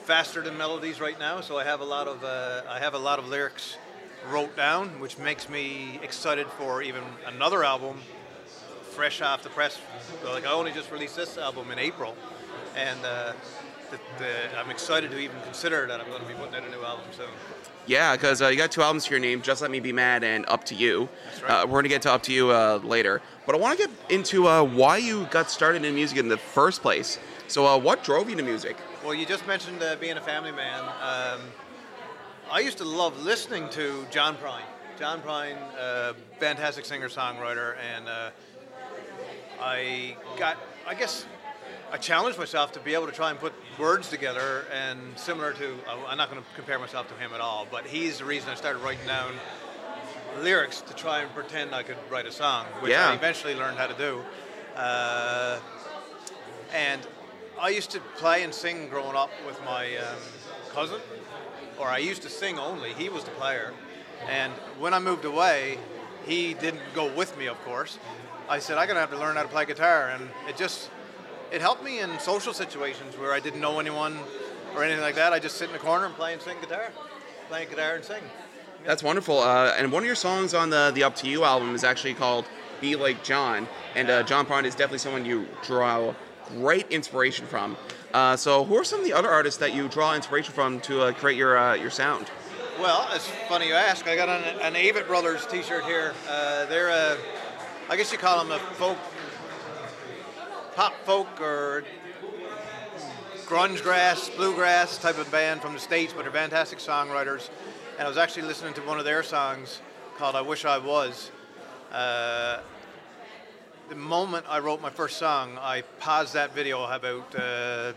[0.04, 1.40] faster than melodies right now.
[1.40, 3.76] So I have a lot of uh, I have a lot of lyrics
[4.30, 7.98] wrote down, which makes me excited for even another album,
[8.90, 9.78] fresh off the press.
[10.24, 12.16] Like I only just released this album in April,
[12.76, 13.32] and uh,
[13.90, 16.70] the, the, I'm excited to even consider that I'm going to be putting out a
[16.70, 17.28] new album soon.
[17.86, 20.22] Yeah, because uh, you got two albums to your name, Just Let Me Be Mad
[20.22, 21.08] and Up to You.
[21.24, 21.50] That's right.
[21.50, 23.20] Uh, we're going to get to Up to You uh, later.
[23.44, 26.38] But I want to get into uh, why you got started in music in the
[26.38, 27.18] first place.
[27.48, 28.76] So, uh, what drove you to music?
[29.04, 30.84] Well, you just mentioned uh, being a family man.
[31.02, 31.40] Um,
[32.52, 34.60] I used to love listening to John Prine.
[34.98, 38.28] John Prine, uh, fantastic singer songwriter, and uh,
[39.58, 41.24] I got, I guess,
[41.90, 44.66] I challenged myself to be able to try and put words together.
[44.70, 47.86] And similar to, uh, I'm not going to compare myself to him at all, but
[47.86, 49.32] he's the reason I started writing down
[50.42, 53.08] lyrics to try and pretend I could write a song, which Yeah.
[53.08, 54.22] I eventually learned how to do.
[54.76, 55.58] Uh,
[56.74, 57.00] and
[57.58, 60.16] I used to play and sing growing up with my um,
[60.74, 61.00] cousin,
[61.82, 62.92] or I used to sing only.
[62.92, 63.74] He was the player.
[64.28, 65.78] And when I moved away,
[66.24, 67.98] he didn't go with me, of course.
[68.48, 70.10] I said, I'm going to have to learn how to play guitar.
[70.10, 70.90] And it just,
[71.50, 74.16] it helped me in social situations where I didn't know anyone
[74.76, 75.32] or anything like that.
[75.32, 76.92] I just sit in the corner and play and sing guitar,
[77.48, 78.22] playing guitar and sing.
[78.84, 79.40] That's wonderful.
[79.40, 82.14] Uh, and one of your songs on the, the Up to You album is actually
[82.14, 82.44] called
[82.80, 83.66] Be Like John.
[83.96, 86.14] And uh, John Prine is definitely someone you draw
[86.48, 87.76] great inspiration from.
[88.12, 91.00] Uh, so, who are some of the other artists that you draw inspiration from to
[91.00, 92.30] uh, create your, uh, your sound?
[92.78, 94.06] Well, it's funny you ask.
[94.06, 96.12] I got an, an Avett Brothers T-shirt here.
[96.28, 97.16] Uh, they're a,
[97.88, 98.98] I guess you call them a folk,
[100.74, 101.84] pop folk or
[103.46, 107.48] grunge grass, bluegrass type of band from the states, but they're fantastic songwriters.
[107.98, 109.80] And I was actually listening to one of their songs
[110.18, 111.30] called "I Wish I Was."
[111.90, 112.60] Uh,
[113.92, 117.92] the moment I wrote my first song, I paused that video about uh,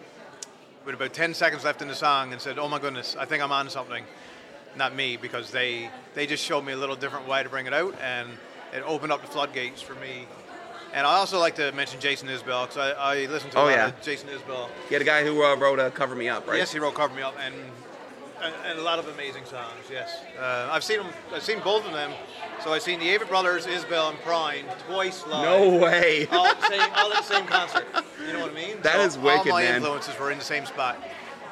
[0.83, 3.41] with about 10 seconds left in the song and said, "Oh my goodness, I think
[3.41, 4.03] I'm on something."
[4.75, 7.73] Not me, because they they just showed me a little different way to bring it
[7.73, 8.27] out, and
[8.73, 10.27] it opened up the floodgates for me.
[10.93, 13.65] And I also like to mention Jason Isbell because I, I listen to a Oh,
[13.67, 13.87] lot yeah.
[13.87, 14.67] of Jason Isbell.
[14.89, 16.57] Yeah, the guy who uh, wrote uh, Cover Me Up, right?
[16.57, 17.55] Yes, he wrote "Cover Me Up" and
[18.43, 19.71] and, and a lot of amazing songs.
[19.91, 21.07] Yes, uh, I've seen them.
[21.33, 22.11] I've seen both of them.
[22.63, 25.43] So I've seen the Avett Brothers, Isbell, and Prine twice live.
[25.43, 26.25] No way.
[26.31, 27.85] all, at the same, all at the same concert.
[28.25, 28.81] You know what I mean?
[28.81, 29.75] That so is wicked, All my man.
[29.75, 30.97] influences were in the same spot.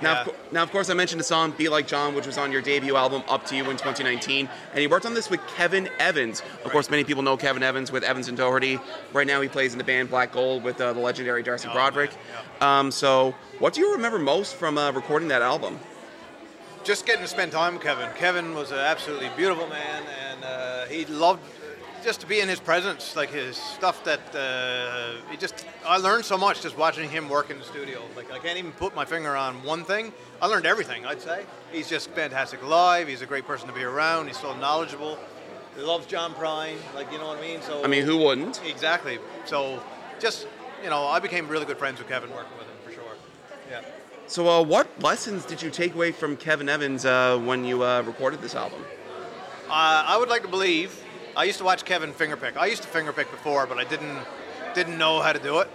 [0.02, 0.22] Now, Yeah.
[0.22, 2.62] of, now, of course, I mentioned the song "Be Like John," which was on your
[2.62, 6.42] debut album "Up to You" in 2019, and he worked on this with Kevin Evans.
[6.66, 8.80] Of course, many people know Kevin Evans with Evans and Doherty.
[9.14, 11.74] Right now, he plays in the band Black Gold with uh, the legendary Darcy Oh,
[11.74, 12.12] Broderick.
[12.60, 15.80] Um, so, what do you remember most from uh, recording that album?
[16.84, 18.10] Just getting to spend time with Kevin.
[18.16, 21.42] Kevin was an absolutely beautiful man, and uh, he loved
[22.04, 25.66] just to be in his presence, like his stuff that uh, he just.
[25.86, 28.02] I learned so much just watching him work in the studio.
[28.16, 30.12] Like I can't even put my finger on one thing.
[30.42, 31.06] I learned everything.
[31.06, 33.08] I'd say he's just fantastic live.
[33.08, 34.28] He's a great person to be around.
[34.28, 35.18] He's so knowledgeable.
[35.76, 36.76] He loves John Prine.
[36.94, 37.62] Like you know what I mean.
[37.62, 38.62] So I mean, who wouldn't?
[38.66, 39.20] Exactly.
[39.46, 39.82] So
[40.20, 40.48] just
[40.84, 42.73] you know, I became really good friends with Kevin working with him for sure.
[42.73, 42.73] Yeah.
[44.34, 48.02] So, uh, what lessons did you take away from Kevin Evans uh, when you uh,
[48.02, 48.84] recorded this album?
[49.70, 51.04] Uh, I would like to believe.
[51.38, 52.58] I used to watch Kevin fingerpick.
[52.58, 54.18] I used to fingerpick before, but I didn't
[54.74, 55.70] didn't know how to do it.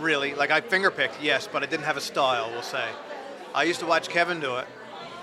[0.00, 2.50] Really, like I fingerpicked, yes, but I didn't have a style.
[2.50, 2.88] We'll say.
[3.54, 4.66] I used to watch Kevin do it,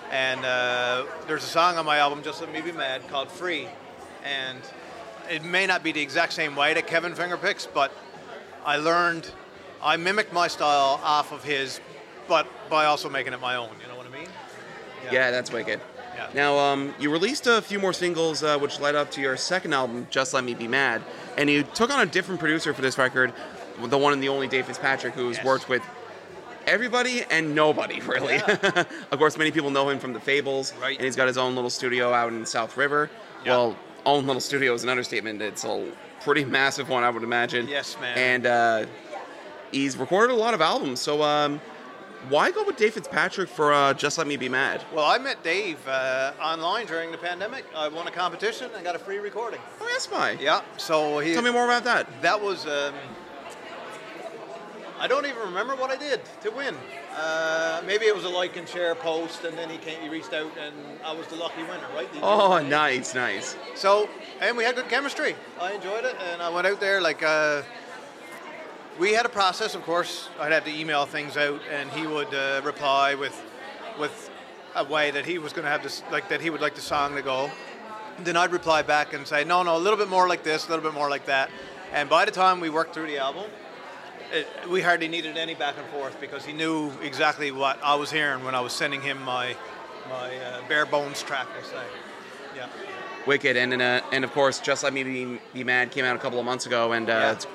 [0.10, 3.68] and uh, there's a song on my album, "Just Let Me Be Mad," called "Free,"
[4.24, 4.60] and
[5.30, 7.92] it may not be the exact same way that Kevin fingerpicks, but
[8.66, 9.30] I learned.
[9.84, 11.82] I mimicked my style off of his,
[12.30, 13.70] but by also making it my own.
[13.82, 14.30] You know what I mean?
[15.12, 15.82] Yeah, that's wicked.
[16.16, 16.30] Yeah.
[16.34, 19.74] Now, um, you released a few more singles, uh, which led up to your second
[19.74, 21.02] album, Just Let Me Be Mad,
[21.38, 23.34] and you took on a different producer for this record,
[23.82, 25.46] the one and the only Dave Fitzpatrick, who's Yes.
[25.46, 25.82] worked with
[26.68, 28.36] everybody and nobody, really.
[28.42, 30.98] of course, many people know him from the Fables, Right.
[30.98, 33.10] and he's got his own little studio out in South River.
[33.46, 33.52] Yeah.
[33.52, 33.76] Well,
[34.06, 35.42] own little studio is an understatement.
[35.42, 37.68] It's a pretty massive one, I would imagine.
[37.68, 38.18] Yes, man.
[38.18, 38.86] And uh,
[39.72, 41.00] he's recorded a lot of albums.
[41.00, 41.62] So, um,
[42.28, 44.84] why go with Dave Fitzpatrick for uh, Just Let Me Be Mad?
[44.94, 47.66] Well, I met Dave uh, online during the pandemic.
[47.76, 49.62] I won a competition and got a free recording.
[49.80, 50.38] Oh, yes, why?
[50.40, 50.62] Yeah.
[50.78, 51.34] So he.
[51.34, 52.22] Tell me more about that.
[52.22, 52.68] That was.
[52.68, 52.94] Um,
[55.00, 56.76] I don't even remember what I did to win.
[57.16, 60.34] Uh, maybe it was a like and share post, and then he came, he reached
[60.34, 62.14] out, and I was the lucky winner, right?
[62.14, 62.20] You?
[62.22, 63.56] Oh, nice, nice.
[63.76, 64.10] So,
[64.42, 65.36] and we had good chemistry.
[65.60, 67.24] I enjoyed it, and I went out there like.
[67.24, 67.62] Uh,
[69.00, 70.30] we had a process, of course.
[70.40, 73.42] I'd have to email things out, and he would uh, reply with,
[73.98, 74.30] with
[74.76, 76.82] a way that he was going to have this, like that he would like the
[76.82, 77.50] song to go.
[78.20, 80.70] Then I'd reply back and say, no, no, a little bit more like this, a
[80.70, 81.50] little bit more like that.
[81.94, 83.46] And by the time we worked through the album,
[84.34, 88.12] it, we hardly needed any back and forth because he knew exactly what I was
[88.12, 89.56] hearing when I was sending him my,
[90.10, 91.84] my uh, bare bones track, we'll say.
[92.56, 92.68] Yeah.
[93.26, 96.16] Wicked, and and, uh, and of course, Just Let Me Be, Be Mad came out
[96.16, 97.50] a couple of months ago, and uh, Yeah.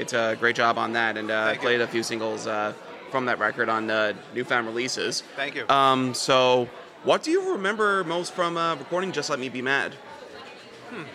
[0.00, 1.16] It's, a great job on that.
[1.16, 1.62] And uh, Thank you.
[1.62, 2.72] played a few singles uh,
[3.10, 5.22] from that record on uh, newfound releases.
[5.36, 5.68] Thank you.
[5.68, 6.68] Um, so,
[7.04, 9.94] what do you remember most from uh, recording Just Let Me Be Mad?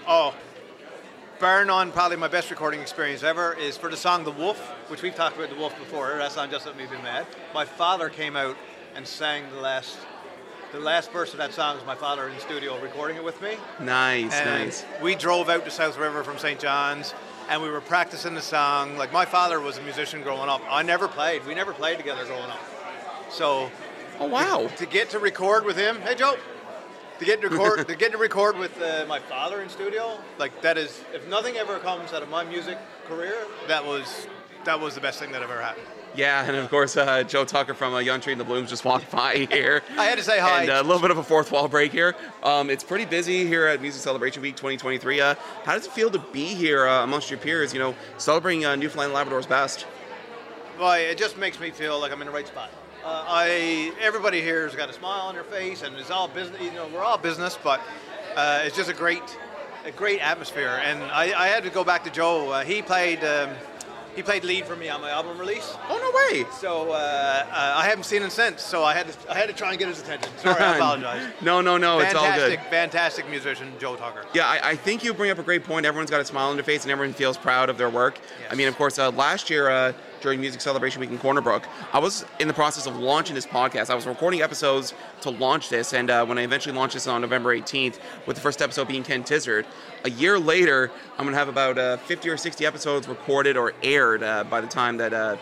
[0.08, 0.34] Oh,
[1.40, 4.60] bar on probably my best recording experience ever is for the song "The Wolf,"
[4.90, 6.16] which we've talked about the Wolf before.
[6.18, 7.28] That's song just let me be mad.
[7.54, 8.56] My father came out
[8.96, 9.98] and sang the last,
[10.72, 11.76] the last verse of that song.
[11.76, 13.58] Was my father in the studio recording it with me.
[13.80, 14.86] Nice, And nice.
[15.02, 16.60] We drove out to South River from St.
[16.60, 17.14] John's,
[17.50, 18.98] and we were practicing the song.
[18.98, 20.62] Like my father was a musician growing up.
[20.70, 21.46] I never played.
[21.46, 22.60] We never played together growing up.
[23.30, 23.70] So
[24.20, 24.70] Oh wow!
[24.78, 26.38] to get to record with him, hey Joe,
[27.20, 30.62] to get to record to get to record with uh, my father in studio, like
[30.62, 32.78] that is if nothing ever comes out of my music
[33.08, 33.36] career,
[33.68, 34.28] that was
[34.64, 35.88] that was the best thing that ever happened.
[36.16, 38.86] Yeah, and of course, uh, Joe Tucker from uh, Young Tree and the Blooms just
[38.86, 39.82] walked by here.
[39.97, 40.61] I had to say hi.
[40.61, 42.16] And uh, a little bit of a fourth wall break here.
[42.43, 45.20] Um, it's pretty busy here at Music Celebration Week 2023.
[45.22, 48.66] Uh, how does it feel to be here uh, amongst your peers, you know, celebrating
[48.66, 49.86] uh, Newfoundland Labrador's best?
[50.80, 52.70] Well, it just makes me feel like I'm in the right spot.
[53.03, 56.59] Uh, I everybody here has got a smile on their face, and it's all business.
[56.61, 57.80] You know, we're all business, but
[58.36, 59.22] uh, it's just a great,
[59.86, 60.82] a great atmosphere.
[60.84, 62.49] And I, I had to go back to Joe.
[62.49, 63.51] Uh, he played, um,
[64.16, 65.76] he played lead for me on my album release.
[65.89, 66.45] Oh, no way!
[66.59, 68.61] So uh, uh, I haven't seen him since.
[68.61, 70.32] So I had to, I had to try and get his attention.
[70.38, 71.34] Sorry, I apologize.
[71.41, 72.70] no, no, no, it's all fantastic, good.
[72.70, 74.26] fantastic musician, Joe Tucker.
[74.34, 75.86] Yeah, I, I think you bring up a great point.
[75.86, 78.20] Everyone's got a smile on their face and everyone feels proud of their work.
[78.49, 81.68] I mean, of course, uh, last year uh, during Music Celebration Week in Corner Brook,
[81.93, 83.89] I was in the process of launching this podcast.
[83.89, 87.22] I was recording episodes to launch this, and uh, when I eventually launched this on
[87.22, 89.66] November 18th, with the first episode being Ken Tizzard,
[90.06, 93.74] a year later, I'm going to have about uh, 50 or 60 episodes recorded or
[93.84, 95.38] aired uh, by the time that uh,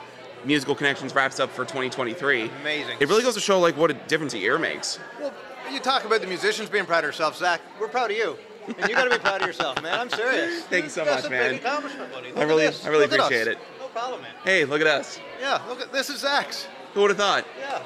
[0.45, 2.49] Musical Connections wraps up for 2023.
[2.61, 2.97] Amazing.
[2.99, 4.99] It really goes to show like what a difference a year makes.
[5.19, 5.33] Well,
[5.71, 7.61] you talk about the musicians being proud of themselves, Zach.
[7.79, 8.37] We're proud of you,
[8.67, 9.99] and you got to be proud of yourself, man.
[9.99, 10.63] I'm serious.
[10.69, 11.51] Thank you so That's much, a man.
[11.51, 12.29] Big accomplishment, buddy.
[12.29, 12.67] Look I really.
[12.67, 13.57] I really Look appreciate it.
[13.79, 14.31] No problem, man.
[14.45, 15.19] Hey, look at us.
[15.41, 16.67] Yeah, look at this is Zach's.
[16.93, 17.45] Who would have thought?
[17.59, 17.81] Yeah,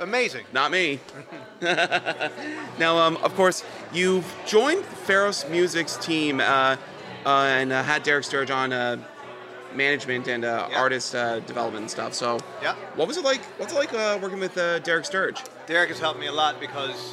[0.00, 0.44] amazing.
[0.52, 0.98] Not me.
[1.60, 6.76] now, um, of course, you've joined Pharos Music's team uh,
[7.24, 8.96] uh, and uh, had Derek Sturge on uh,
[9.74, 10.78] management and uh, Yeah.
[10.80, 12.14] artist uh, development and stuff.
[12.14, 12.74] So, Yeah.
[12.96, 13.42] what was it like?
[13.58, 15.40] What's it like uh, working with uh, Derek Sturge?
[15.66, 17.12] Derek has helped me a lot because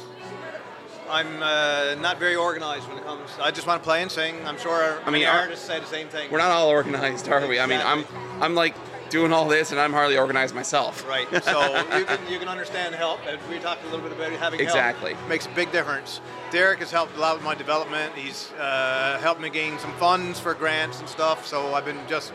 [1.10, 3.30] I'm uh, not very organized when it comes.
[3.40, 4.36] I just want to play and sing.
[4.46, 6.30] I'm sure I mean, our- artists say the same thing.
[6.30, 7.58] We're not all organized, are we?
[7.60, 8.04] I mean, I'm,
[8.40, 8.74] I'm like
[9.10, 11.06] doing all this, and I'm hardly organized myself.
[11.08, 11.26] Right.
[11.42, 13.20] So you can you can understand help.
[13.26, 15.14] And we talked a little bit about having Exactly.
[15.14, 15.28] help.
[15.28, 16.20] Makes a big difference.
[16.50, 18.14] Derek has helped a lot with my development.
[18.14, 21.46] He's uh, helped me gain some funds for grants and stuff.
[21.46, 22.32] So I've been just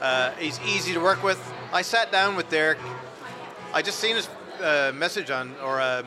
[0.00, 1.40] uh, he's easy to work with.
[1.72, 2.78] I sat down with Derek.
[3.72, 4.28] I just seen his
[4.62, 6.06] uh, message on or um,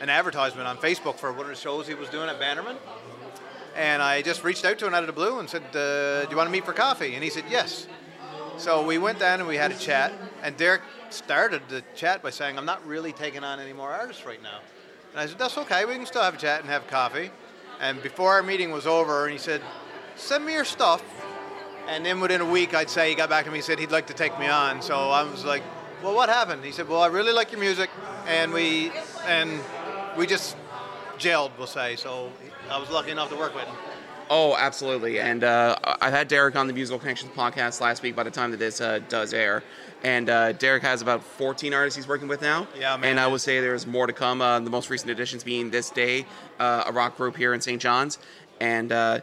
[0.00, 2.76] an advertisement on Facebook for one of the shows he was doing at Bannerman.
[3.74, 6.30] And I just reached out to him out of the blue and said, uh, "Do
[6.30, 7.86] you want to meet for coffee?" And he said, "Yes."
[8.56, 10.80] So we went down and we had a chat, and Derek
[11.10, 14.60] started the chat by saying, "I'm not really taking on any more artists right now."
[15.12, 15.84] And I said, "That's okay.
[15.84, 17.30] We can still have a chat and have coffee."
[17.78, 19.60] And before our meeting was over, and he said,
[20.16, 21.02] "Send me your stuff."
[21.86, 23.58] And then within a week, I'd say he got back to me.
[23.58, 24.80] and said he'd like to take me on.
[24.80, 25.62] So I was like,
[26.02, 27.90] "Well, what happened?" He said, "Well, I really like your music,
[28.26, 28.90] and we
[29.26, 29.60] and
[30.16, 30.56] we just
[31.18, 32.30] gelled, we'll say." So
[32.70, 33.76] I was lucky enough to work with him.
[34.28, 35.20] Oh, absolutely.
[35.20, 38.50] And uh, I had Derek on the Musical Connections podcast last week by the time
[38.50, 39.62] that this uh, does air.
[40.02, 42.66] And uh, Derek has about 14 artists he's working with now.
[42.78, 43.10] Yeah, man.
[43.10, 44.42] And I would say there's more to come.
[44.42, 46.26] Uh, the most recent additions being This Day,
[46.58, 47.80] uh, a rock group here in St.
[47.80, 48.18] John's.
[48.60, 49.20] And uh,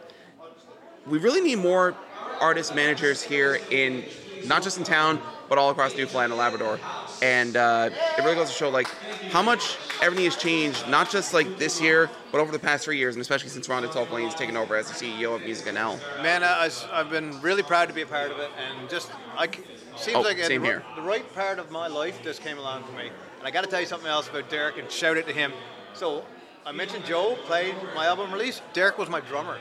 [1.06, 1.94] we really need more
[2.40, 4.04] artist managers here in,
[4.46, 6.78] not just in town, but all across Newfoundland and Labrador.
[7.22, 8.88] And uh, it really goes to show like
[9.30, 12.98] how much everything has changed, not just like this year, but over the past three
[12.98, 15.98] years, and especially since Rhonda Tulk-Lane's taken over as the CEO of Music NL.
[16.22, 19.48] Man, I, I've been really proud to be a part of it, and just I
[19.96, 22.92] seems Oh, like same the, the right part of my life just came along for
[22.92, 23.10] me.
[23.38, 25.52] And I got to tell you something else about Derek and shout it to him.
[25.92, 26.24] So
[26.66, 28.60] I mentioned Joe played my album release.
[28.72, 29.58] Derek was my drummer.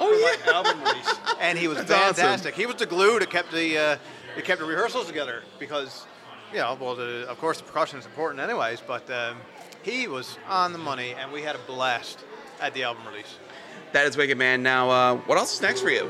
[0.00, 0.10] Oh
[0.46, 2.14] my album release, and he was That's awesome.
[2.14, 2.54] fantastic.
[2.54, 3.96] He was the glue that kept the uh,
[4.34, 6.06] that kept the rehearsals together because,
[6.52, 9.36] you know, well, the, of course the percussion is important anyways, but um,
[9.82, 12.24] he was on the money, and we had a blast
[12.60, 13.38] at the album release.
[13.92, 14.62] That is wicked, man.
[14.62, 16.08] Now, uh, what else is next for you?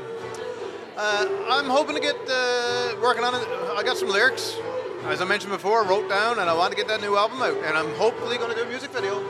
[0.95, 3.47] Uh, I'm hoping to get uh, working on it.
[3.75, 4.57] I got some lyrics,
[5.05, 7.57] as I mentioned before, wrote down, and I want to get that new album out.
[7.57, 9.23] And I'm hopefully going to do a music video.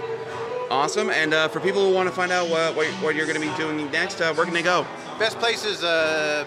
[0.70, 1.10] Awesome.
[1.10, 3.48] And uh, for people who want to find out what, what, what you're going to
[3.48, 4.86] be doing next, uh, where can they go?
[5.20, 6.46] Best place is uh,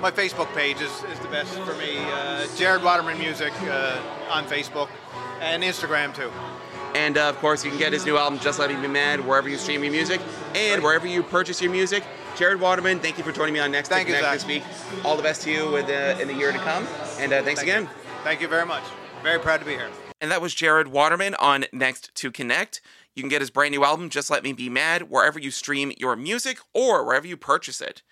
[0.00, 1.98] my Facebook page is, is the best for me.
[1.98, 4.88] Uh, Jared Waterman Music uh, on Facebook
[5.40, 6.30] and Instagram too.
[6.94, 9.24] And uh, of course, you can get his new album, Just Let Me Be Mad,
[9.26, 10.20] wherever you stream your music
[10.54, 12.02] and wherever you purchase your music.
[12.36, 14.48] Jared Waterman, thank you for joining me on Next Thank you, Connect Zach.
[14.48, 15.04] this week.
[15.04, 16.86] All the best to you with, uh, in the year to come.
[17.18, 17.82] And uh, thanks Thank again.
[17.82, 17.88] You.
[18.22, 18.84] Thank you very much.
[19.22, 19.90] Very proud to be here.
[20.20, 22.80] And that was Jared Waterman on Next to Connect.
[23.14, 25.92] You can get his brand new album, Just Let Me Be Mad, wherever you stream
[25.98, 28.02] your music or wherever you purchase it.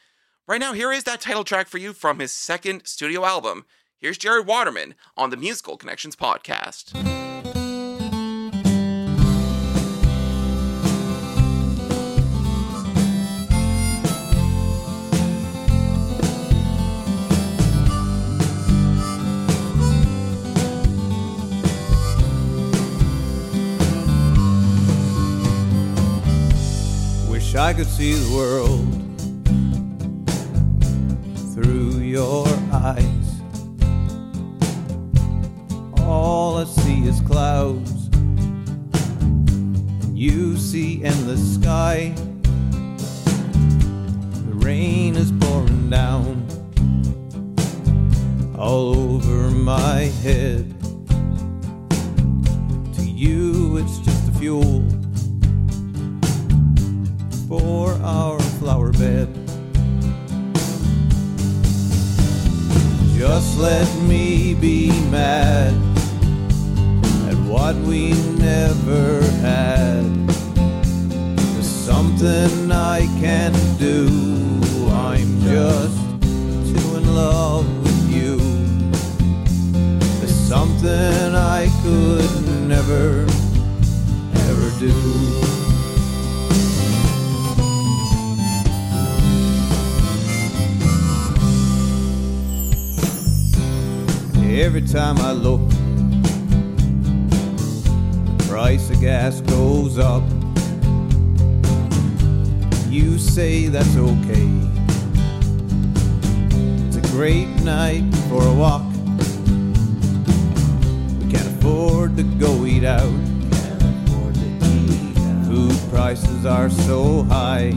[0.49, 3.65] Right now, here is that title track for you from his second studio album.
[3.99, 6.95] Here's Jared Waterman on the Musical Connections podcast.
[27.29, 29.06] Wish I could see the world
[31.57, 33.41] through your eyes.
[36.03, 38.11] All I see is clouds,
[40.13, 42.13] you see endless sky.
[44.45, 46.47] The rain is pouring down
[48.59, 50.75] all over my head.
[52.97, 54.87] To you, it's just a fuel
[57.49, 59.46] for our flower bed.
[63.37, 65.75] Just let me be mad
[67.29, 70.05] at what we never had.
[71.37, 74.09] There's something I can't do.
[74.91, 75.99] I'm just
[76.71, 78.39] too in love with you.
[80.19, 83.27] There's something I could never,
[84.49, 85.46] ever do.
[94.59, 95.61] Every time I look,
[98.39, 100.23] the price of gas goes up.
[102.89, 104.49] You say that's okay.
[106.87, 108.91] It's a great night for a walk.
[111.21, 113.13] We can't afford to go eat out.
[115.45, 117.75] Food prices are so high.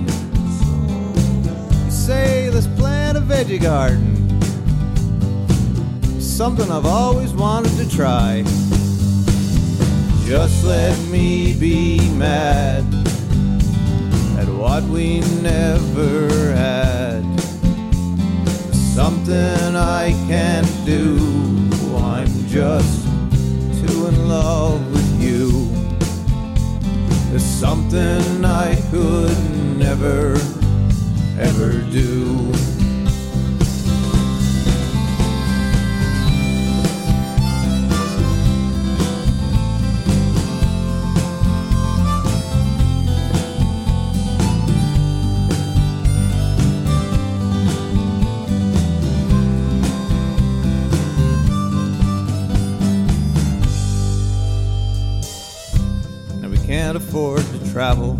[1.83, 4.08] You say let's plant a veggie garden
[6.39, 8.43] something I've always wanted to try.
[10.23, 12.85] Just let me be mad
[14.39, 17.25] at what we never had.
[18.71, 21.17] Something I can't do.
[21.97, 23.03] I'm just
[23.81, 25.67] too in love with you.
[27.31, 29.37] There's something I could
[29.77, 30.35] never,
[31.37, 32.78] ever do.
[57.19, 58.13] Afford to travel,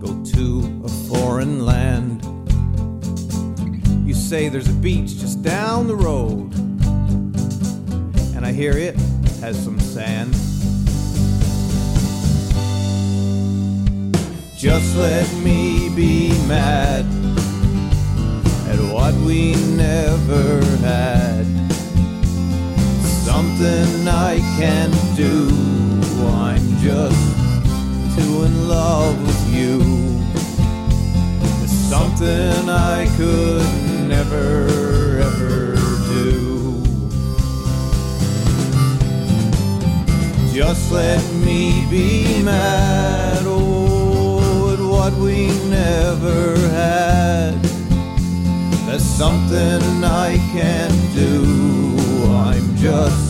[0.00, 2.24] go to a foreign land.
[4.08, 6.54] You say there's a beach just down the road,
[8.34, 8.96] and I hear it
[9.42, 10.32] has some sand.
[14.56, 17.04] Just let me be mad
[18.70, 21.44] at what we never had.
[23.26, 25.83] Something I can do.
[26.28, 29.80] I'm just too in love with you.
[31.62, 35.74] It's something I could never ever
[36.12, 36.82] do.
[40.52, 47.60] Just let me be mad oh, at what we never had.
[48.86, 51.42] There's something I can't do.
[52.30, 53.23] I'm just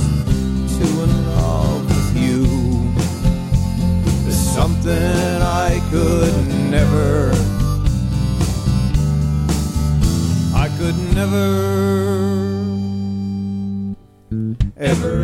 [10.85, 11.41] could never,
[14.77, 15.24] ever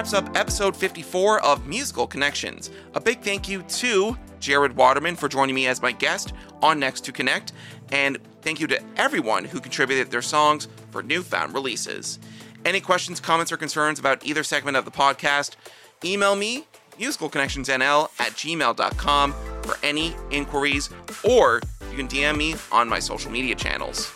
[0.00, 2.70] wraps up episode 54 of Musical Connections.
[2.94, 6.32] A big thank you to Jared Waterman for joining me as my guest
[6.62, 7.52] on Next to Connect,
[7.92, 12.18] and thank you to everyone who contributed their songs for newfound releases.
[12.64, 15.56] Any questions, comments, or concerns about either segment of the podcast,
[16.02, 16.64] email me,
[16.98, 19.34] musicalconnectionsnl at gmail.com
[19.64, 20.88] for any inquiries,
[21.24, 24.10] or you can DM me on my social media channels.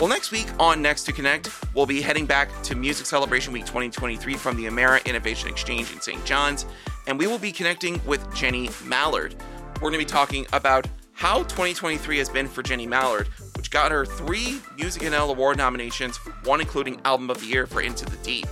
[0.00, 3.66] Well, next week on Next to Connect, we'll be heading back to Music Celebration Week
[3.66, 6.24] 2023 from the Emera Innovation Exchange in St.
[6.24, 6.66] John's,
[7.08, 9.34] and we will be connecting with Jenny Mallard.
[9.74, 13.26] We're going to be talking about how 2023 has been for Jenny Mallard,
[13.56, 17.80] which got her three Music NL Award nominations, one including Album of the Year for
[17.80, 18.46] Into the Deep.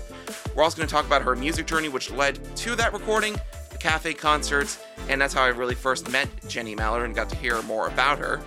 [0.56, 3.34] We're also going to talk about her music journey, which led to that recording,
[3.70, 7.36] the cafe concerts, and that's how I really first met Jenny Mallard and got to
[7.36, 8.42] hear more about her.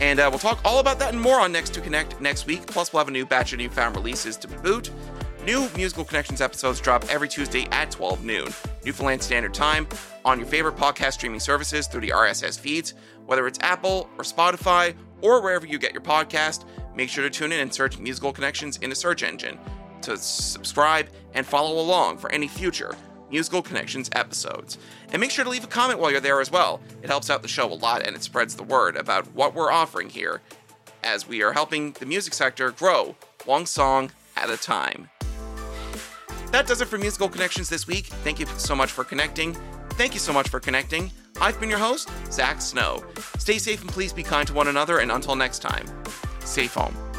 [0.00, 2.66] And uh, we'll talk all about that and more on Next to Connect next week.
[2.66, 4.90] Plus, we'll have a new batch of newfound releases to boot.
[5.44, 8.48] New Musical Connections episodes drop every Tuesday at 12 noon,
[8.84, 9.86] Newfoundland Standard Time,
[10.24, 12.92] on your favorite podcast streaming services through the RSS feeds,
[13.24, 16.66] whether it's Apple or Spotify or wherever you get your podcast.
[16.94, 19.58] Make sure to tune in and search Musical Connections in the search engine
[20.02, 22.94] to subscribe and follow along for any future
[23.30, 24.78] Musical Connections episodes.
[25.12, 26.80] And make sure to leave a comment while you're there as well.
[27.02, 29.72] It helps out the show a lot and it spreads the word about what we're
[29.72, 30.40] offering here
[31.02, 35.08] as we are helping the music sector grow one song at a time.
[36.52, 38.06] That does it for Musical Connections this week.
[38.06, 39.56] Thank you so much for connecting.
[39.90, 41.12] Thank you so much for connecting.
[41.40, 43.04] I've been your host, Zach Snow.
[43.38, 45.86] Stay safe and please be kind to one another, and until next time,
[46.40, 47.09] safe home.